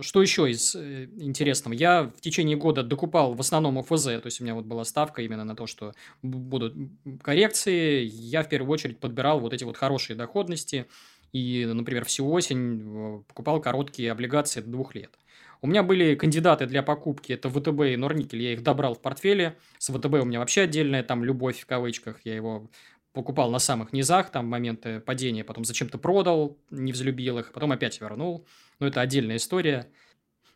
[0.00, 1.72] что еще из э, интересного?
[1.72, 5.22] Я в течение года докупал в основном ОФЗ, то есть у меня вот была ставка
[5.22, 6.74] именно на то, что будут
[7.22, 8.04] коррекции.
[8.04, 10.86] Я в первую очередь подбирал вот эти вот хорошие доходности
[11.32, 15.18] и, например, всю осень э, покупал короткие облигации двух лет.
[15.62, 19.56] У меня были кандидаты для покупки, это ВТБ и Норникель, я их добрал в портфеле.
[19.78, 22.68] С ВТБ у меня вообще отдельная там любовь в кавычках, я его
[23.12, 28.00] покупал на самых низах, там моменты падения, потом зачем-то продал, не взлюбил их, потом опять
[28.00, 28.46] вернул.
[28.78, 29.90] Но это отдельная история.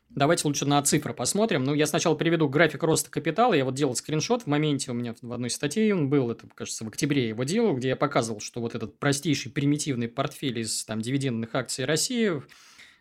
[0.08, 1.64] Давайте лучше на цифры посмотрим.
[1.64, 3.54] Ну, я сначала приведу график роста капитала.
[3.54, 6.84] Я вот делал скриншот в моменте, у меня в одной статье он был, это, кажется,
[6.84, 11.00] в октябре его делал, где я показывал, что вот этот простейший примитивный портфель из там
[11.00, 12.40] дивидендных акций России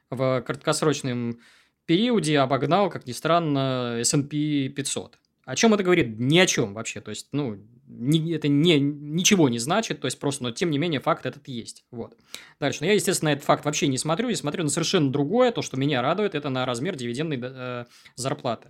[0.10, 1.40] в краткосрочном
[1.86, 5.20] периоде обогнал, как ни странно, S&P 500.
[5.46, 6.20] О чем это говорит?
[6.20, 7.02] Ни о чем вообще.
[7.02, 10.80] То есть, ну, не, это не, ничего не значит, то есть просто, но тем не
[10.80, 11.86] менее факт этот есть.
[11.92, 12.18] Вот.
[12.60, 12.80] Дальше.
[12.82, 15.78] Но я, естественно, этот факт вообще не смотрю, я смотрю на совершенно другое, то, что
[15.78, 18.70] меня радует, это на размер дивидендной э, зарплаты.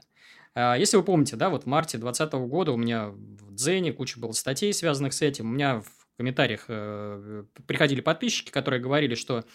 [0.53, 4.19] Э, если вы помните, да, вот в марте 2020 года у меня в Дзене куча
[4.19, 9.45] было статей, связанных с этим, у меня в комментариях э, приходили подписчики, которые говорили, что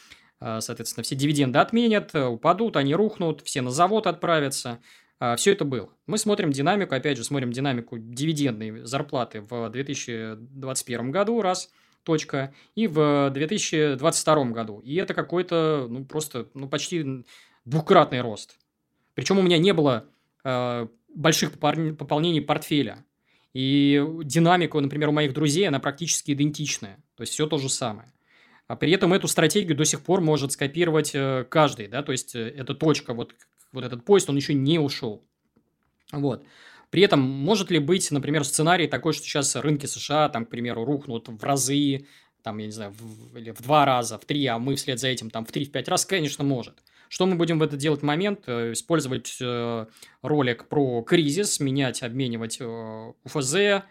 [0.40, 4.80] э, соответственно, все дивиденды отменят, упадут, они рухнут, все на завод отправятся.
[5.20, 5.90] А, все это было.
[6.06, 11.70] Мы смотрим динамику, опять же, смотрим динамику дивидендной зарплаты в 2021 году, раз,
[12.02, 14.80] точка, и в 2022 году.
[14.80, 17.04] И это какой-то, ну, просто, ну, почти
[17.66, 18.58] двукратный рост.
[19.14, 20.06] Причем у меня не было
[20.42, 23.04] э, больших пополнений портфеля.
[23.52, 26.96] И динамика, например, у моих друзей, она практически идентичная.
[27.16, 28.10] То есть, все то же самое.
[28.68, 32.34] А при этом эту стратегию до сих пор может скопировать э, каждый, да, то есть,
[32.34, 33.34] э, эта точка, вот
[33.72, 35.24] вот этот поезд, он еще не ушел.
[36.12, 36.44] Вот.
[36.90, 40.84] При этом может ли быть, например, сценарий такой, что сейчас рынки США, там, к примеру,
[40.84, 42.06] рухнут в разы,
[42.42, 45.08] там, я не знаю, в, или в два раза, в три, а мы вслед за
[45.08, 46.82] этим там в три, в пять раз, конечно, может.
[47.10, 48.44] Что мы будем в этот делать момент?
[48.46, 49.86] Э, использовать э,
[50.22, 53.82] ролик про кризис, менять, обменивать э, УФЗ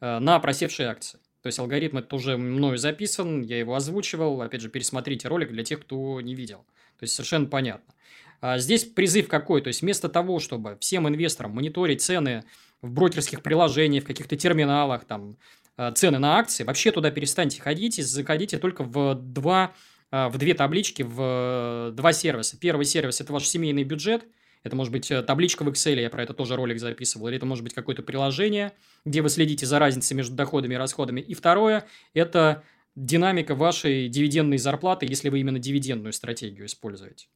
[0.00, 1.18] на просевшие акции.
[1.42, 4.40] То есть алгоритм это уже мною записан, я его озвучивал.
[4.42, 6.58] Опять же, пересмотрите ролик для тех, кто не видел.
[6.98, 7.92] То есть совершенно понятно.
[8.40, 9.62] А здесь призыв какой?
[9.62, 12.44] То есть вместо того, чтобы всем инвесторам мониторить цены
[12.82, 15.36] в брокерских приложениях, в каких-то терминалах, там,
[15.76, 19.74] а, цены на акции, вообще туда перестаньте ходить и заходите только в два
[20.10, 22.58] а, в две таблички, в два сервиса.
[22.58, 24.24] Первый сервис– это ваш семейный бюджет,
[24.62, 27.46] это может быть э, табличка в Excel, я про это тоже ролик записывал, или это
[27.46, 28.72] может быть какое-то приложение,
[29.04, 31.20] где вы следите за разницей между доходами и расходами.
[31.20, 32.64] И второе– это
[32.96, 37.28] динамика вашей дивидендной зарплаты, если вы именно дивидендную стратегию используете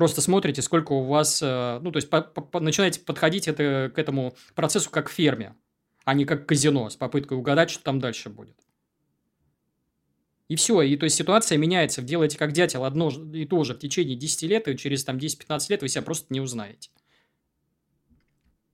[0.00, 3.98] просто смотрите, сколько у вас, э, ну, то есть по, по, начинаете подходить это, к
[3.98, 5.54] этому процессу как к ферме,
[6.06, 8.56] а не как к казино с попыткой угадать, что там дальше будет.
[10.48, 13.78] И все, и то есть ситуация меняется, делаете как дятел одно и то же в
[13.78, 16.88] течение 10 лет, и через там 10-15 лет вы себя просто не узнаете.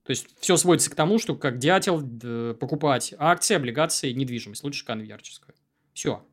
[0.05, 2.09] То есть все сводится к тому, что как дятел
[2.55, 5.57] покупать акции, облигации, недвижимость, лучше конверческую.
[5.93, 6.25] Все.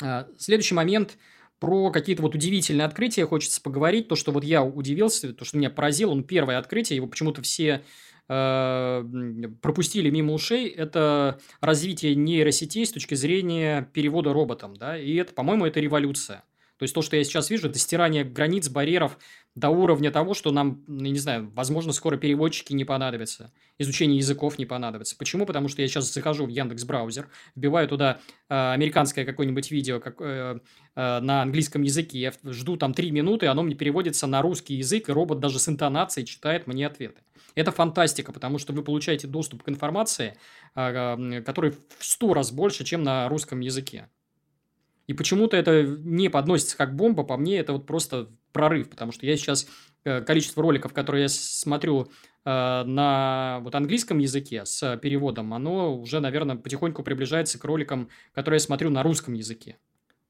[0.00, 1.18] А, следующий момент–
[1.58, 4.08] про какие-то вот удивительные открытия хочется поговорить.
[4.08, 7.82] То, что вот я удивился, то, что меня поразило, он первое открытие, его почему-то все
[8.28, 9.04] э,
[9.62, 14.76] пропустили мимо ушей, это развитие нейросетей с точки зрения перевода роботом.
[14.76, 14.98] Да?
[14.98, 16.44] И это, по-моему, это революция.
[16.78, 19.18] То есть то, что я сейчас вижу, это стирание границ, барьеров
[19.54, 24.58] до уровня того, что нам, ну, не знаю, возможно, скоро переводчики не понадобятся, изучение языков
[24.58, 25.16] не понадобится.
[25.16, 25.46] Почему?
[25.46, 30.20] Потому что я сейчас захожу в Яндекс браузер, вбиваю туда э, американское какое-нибудь видео как,
[30.20, 30.60] э,
[30.94, 35.08] э, на английском языке, я жду там три минуты, оно мне переводится на русский язык,
[35.08, 37.22] и робот даже с интонацией читает мне ответы.
[37.54, 40.36] Это фантастика, потому что вы получаете доступ к информации,
[40.74, 44.10] э, который в сто раз больше, чем на русском языке.
[45.06, 49.26] И почему-то это не подносится как бомба, по мне это вот просто прорыв, потому что
[49.26, 49.68] я сейчас
[50.04, 52.04] э, количество роликов, которые я смотрю э,
[52.84, 58.60] на вот английском языке с переводом, оно уже, наверное, потихоньку приближается к роликам, которые я
[58.60, 59.78] смотрю на русском языке.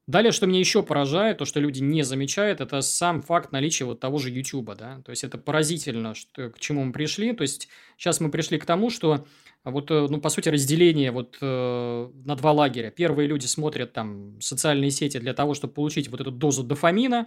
[0.06, 3.98] Далее, что меня еще поражает, то, что люди не замечают, это сам факт наличия вот
[3.98, 7.68] того же YouTube, да, то есть это поразительно, что, к чему мы пришли, то есть
[7.96, 9.26] сейчас мы пришли к тому, что
[9.64, 12.92] вот, э, ну, по сути, разделение вот э, на два лагеря.
[12.92, 17.26] Первые люди смотрят там социальные сети для того, чтобы получить вот эту дозу дофамина,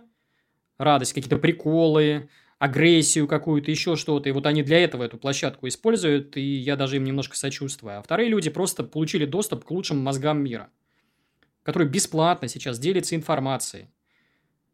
[0.77, 4.29] радость, какие-то приколы, агрессию какую-то, еще что-то.
[4.29, 7.99] И вот они для этого эту площадку используют, и я даже им немножко сочувствую.
[7.99, 10.69] А вторые люди просто получили доступ к лучшим мозгам мира,
[11.71, 13.87] который бесплатно сейчас делится информацией.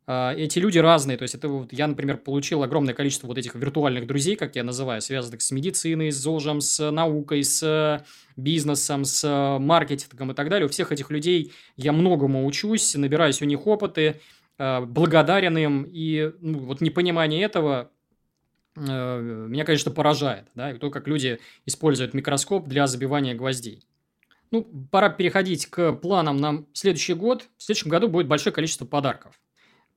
[0.07, 3.55] А, эти люди разные, то есть это вот я, например, получил огромное количество вот этих
[3.55, 9.57] виртуальных друзей, как я называю, связанных с медициной, с ЗОЖем, с наукой, с бизнесом, с
[9.59, 10.67] маркетингом и так далее.
[10.67, 14.21] У всех этих людей я многому учусь, набираюсь у них опыты,
[14.57, 17.91] благодарен им, и ну, вот непонимание этого
[18.77, 23.85] меня, конечно, поражает, да, и то, как люди используют микроскоп для забивания гвоздей.
[24.51, 27.47] Ну, пора переходить к планам на следующий год.
[27.57, 29.39] В следующем году будет большое количество подарков.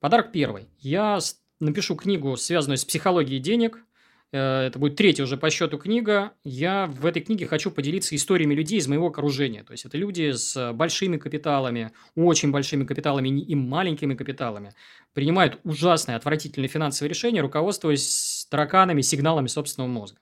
[0.01, 0.69] Подарок первый.
[0.79, 1.19] Я
[1.61, 3.85] напишу книгу, связанную с психологией денег.
[4.33, 6.33] Э, это будет третья уже по счету книга.
[6.45, 9.65] Я в этой книге хочу поделиться историями людей из моего окружения.
[9.65, 14.75] То есть, это люди с большими капиталами, очень большими капиталами и маленькими капиталами.
[15.15, 20.19] Принимают ужасные, отвратительные финансовые решения, руководствуясь тараканами, сигналами собственного мозга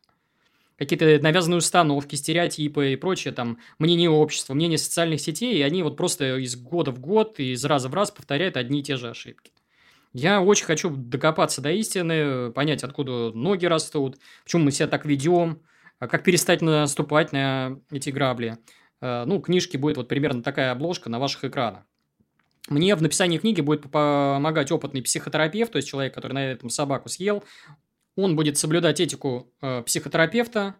[0.78, 5.96] какие-то навязанные установки, стереотипы и прочее, там, мнение общества, мнение социальных сетей, и они вот
[5.96, 9.52] просто из года в год, из раза в раз повторяют одни и те же ошибки.
[10.12, 15.60] Я очень хочу докопаться до истины, понять, откуда ноги растут, почему мы себя так ведем,
[15.98, 18.56] а как перестать наступать на эти грабли.
[19.00, 21.84] Э, ну, книжки будет вот примерно такая обложка на ваших экранах.
[22.68, 27.08] Мне в написании книги будет помогать опытный психотерапевт, то есть человек, который на этом собаку
[27.08, 27.44] съел.
[28.16, 30.74] Он будет соблюдать этику э, психотерапевта,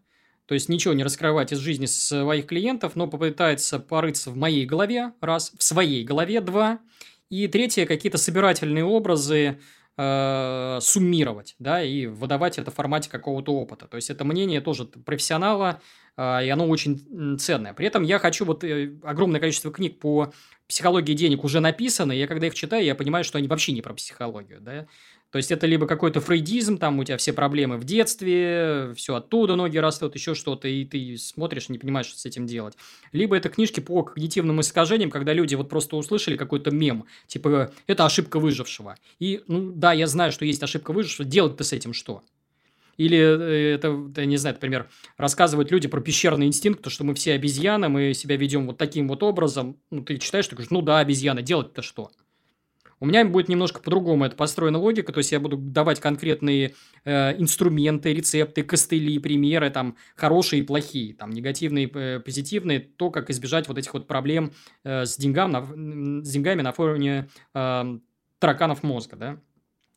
[0.46, 5.12] то есть ничего не раскрывать из жизни своих клиентов, но попытается порыться в моей голове,
[5.20, 6.80] раз, в своей голове, два,
[7.28, 9.58] и третье, какие-то собирательные образы
[9.96, 13.88] э, суммировать, да, и выдавать это в формате какого-то опыта.
[13.88, 15.80] То есть, это мнение тоже профессионала,
[16.16, 17.74] э, и оно очень ценное.
[17.74, 20.32] При этом я хочу вот э, огромное количество книг по
[20.68, 23.82] психологии денег уже написано, и я когда их читаю, я понимаю, что они вообще не
[23.82, 24.86] про психологию, да,
[25.36, 29.54] то есть, это либо какой-то фрейдизм, там у тебя все проблемы в детстве, все оттуда
[29.54, 32.72] ноги растут, еще что-то, и ты смотришь не понимаешь, что с этим делать.
[33.12, 38.06] Либо это книжки по когнитивным искажениям, когда люди вот просто услышали какой-то мем, типа, это
[38.06, 38.96] ошибка выжившего.
[39.18, 42.22] И, ну, да, я знаю, что есть ошибка выжившего, делать-то с этим что?
[42.96, 47.14] Или э, это, я не знаю, например, рассказывают люди про пещерный инстинкт, то, что мы
[47.14, 49.76] все обезьяны, мы себя ведем вот таким вот образом.
[49.90, 52.10] Ну, ты читаешь, ты говоришь, ну да, обезьяна, делать-то что?
[52.98, 56.74] У меня будет немножко по-другому это построена логика, то есть я буду давать конкретные
[57.04, 63.28] э, инструменты, рецепты, костыли, примеры, там, хорошие и плохие, там, негативные, э, позитивные, то, как
[63.28, 65.62] избежать вот этих вот проблем э, с, деньгам на,
[66.24, 67.98] с деньгами на фоне э,
[68.38, 69.40] тараканов мозга, да.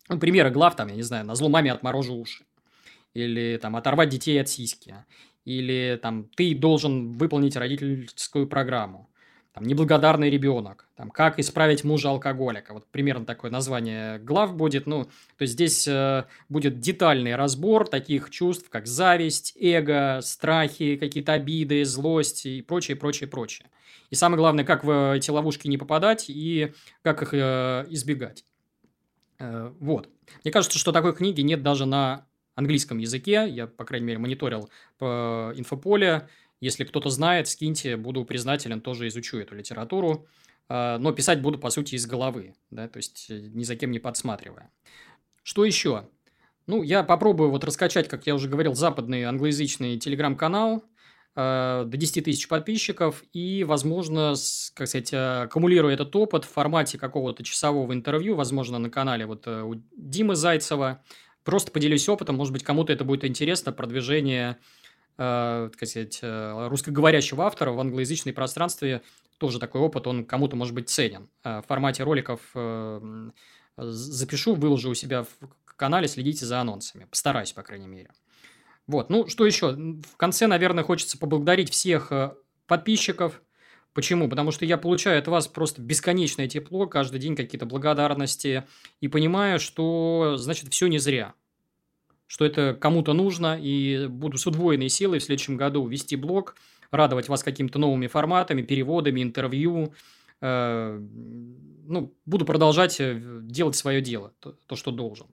[0.09, 2.43] Ну, примеры глав, там, я не знаю, на зло маме отморожу уши,
[3.13, 5.05] или там оторвать детей от сиськи,
[5.45, 9.09] или там ты должен выполнить родительскую программу,
[9.53, 12.73] там, неблагодарный ребенок, там, как исправить мужа алкоголика.
[12.73, 14.85] Вот примерно такое название глав будет.
[14.85, 21.33] Ну, то есть здесь э, будет детальный разбор таких чувств, как зависть, эго, страхи, какие-то
[21.33, 23.69] обиды, злость и прочее, прочее, прочее.
[24.09, 28.45] И самое главное, как в эти ловушки не попадать и как их э, избегать.
[29.39, 30.09] Э, вот.
[30.43, 33.47] Мне кажется, что такой книги нет даже на английском языке.
[33.49, 36.27] Я, по крайней мере, мониторил по инфополе
[36.61, 40.27] если кто-то знает, скиньте, буду признателен, тоже изучу эту литературу.
[40.69, 43.91] А, но писать буду, по сути, из головы, да, то есть э, ни за кем
[43.91, 44.71] не подсматривая.
[45.41, 46.07] Что еще?
[46.67, 50.83] Ну, я попробую вот раскачать, как я уже говорил, западный англоязычный телеграм-канал
[51.35, 54.35] э, до 10 тысяч подписчиков и, возможно,
[54.75, 59.63] как сказать, аккумулирую этот опыт в формате какого-то часового интервью, возможно, на канале вот э,
[59.63, 61.03] у Димы Зайцева.
[61.43, 64.59] Просто поделюсь опытом, может быть, кому-то это будет интересно, продвижение
[65.19, 69.01] э, так сказать, э, русскоговорящего автора в англоязычном пространстве
[69.37, 71.29] тоже такой опыт, он кому-то может быть ценен.
[71.43, 73.29] Э, в формате роликов э,
[73.77, 77.05] запишу, выложу у себя в канале, следите за анонсами.
[77.05, 78.11] Постараюсь, по крайней мере.
[78.87, 79.73] Вот, ну, что еще?
[79.73, 82.11] В конце, наверное, хочется поблагодарить всех
[82.65, 83.41] подписчиков.
[83.93, 84.29] Почему?
[84.29, 88.65] Потому что я получаю от вас просто бесконечное тепло, каждый день какие-то благодарности,
[88.99, 91.33] и понимаю, что, значит, все не зря
[92.29, 96.55] что это кому-то нужно, и буду с удвоенной силой в следующем году вести блог,
[96.91, 99.95] радовать вас какими-то новыми форматами, переводами, интервью.
[100.39, 105.25] Э, ну, буду продолжать э, делать свое дело, то, то, что должен.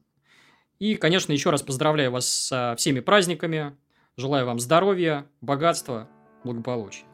[0.78, 3.76] И, конечно, еще раз поздравляю вас со всеми праздниками.
[4.16, 6.08] Желаю вам здоровья, богатства,
[6.44, 7.04] благополучия.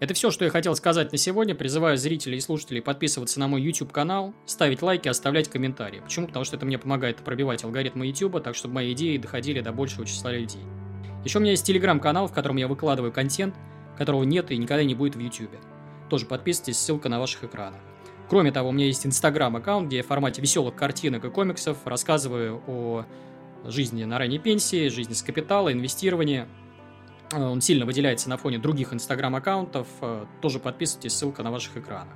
[0.00, 1.56] Это все, что я хотел сказать на сегодня.
[1.56, 5.98] Призываю зрителей и слушателей подписываться на мой YouTube-канал, ставить лайки, оставлять комментарии.
[5.98, 6.28] Почему?
[6.28, 10.06] Потому что это мне помогает пробивать алгоритмы YouTube, так чтобы мои идеи доходили до большего
[10.06, 10.62] числа людей.
[11.24, 13.56] Еще у меня есть телеграм-канал, в котором я выкладываю контент,
[13.96, 15.50] которого нет и никогда не будет в YouTube.
[16.08, 17.80] Тоже подписывайтесь, ссылка на ваших экранах.
[18.28, 22.62] Кроме того, у меня есть инстаграм-аккаунт, где я в формате веселых картинок и комиксов рассказываю
[22.68, 23.04] о
[23.64, 26.46] жизни на ранней пенсии, жизни с капитала, инвестировании–
[27.32, 29.86] он сильно выделяется на фоне других инстаграм-аккаунтов.
[30.00, 32.14] Э, тоже подписывайтесь, ссылка на ваших экранах.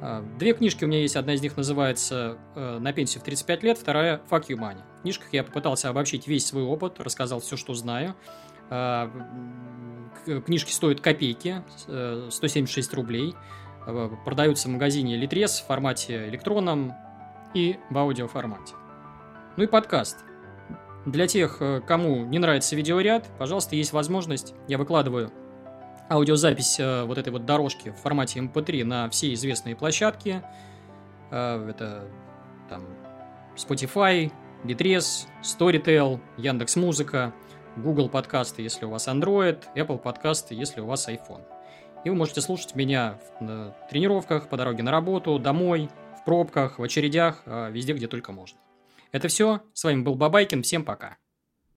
[0.00, 1.16] Э, две книжки у меня есть.
[1.16, 4.80] Одна из них называется «На пенсию в 35 лет», вторая «Fuck you money».
[4.98, 8.14] В книжках я попытался обобщить весь свой опыт, рассказал все, что знаю.
[10.24, 13.34] Книжки стоят копейки, 176 рублей.
[14.24, 16.92] Продаются в магазине Литрес в формате электронном.
[17.54, 18.74] и в аудиоформате.
[19.56, 20.25] Ну и подкаст.
[21.06, 25.32] Для тех, э, кому не нравится видеоряд, пожалуйста, есть возможность, я выкладываю
[26.10, 30.42] аудиозапись э, вот этой вот дорожки в формате MP3 эм на все известные площадки.
[31.30, 32.08] Э, это
[32.68, 32.82] там
[33.54, 34.32] Spotify,
[34.64, 37.32] Bitress, Storytel, Яндекс Музыка,
[37.76, 41.44] Google подкасты, если у вас Android, Apple подкасты, если у вас iPhone.
[42.04, 45.88] И вы можете слушать меня в тренировках, по дороге на работу, домой,
[46.20, 48.58] в пробках, в очередях, везде, где только можно.
[49.12, 49.62] Это все.
[49.72, 50.62] С вами был Бабайкин.
[50.62, 51.18] Всем пока.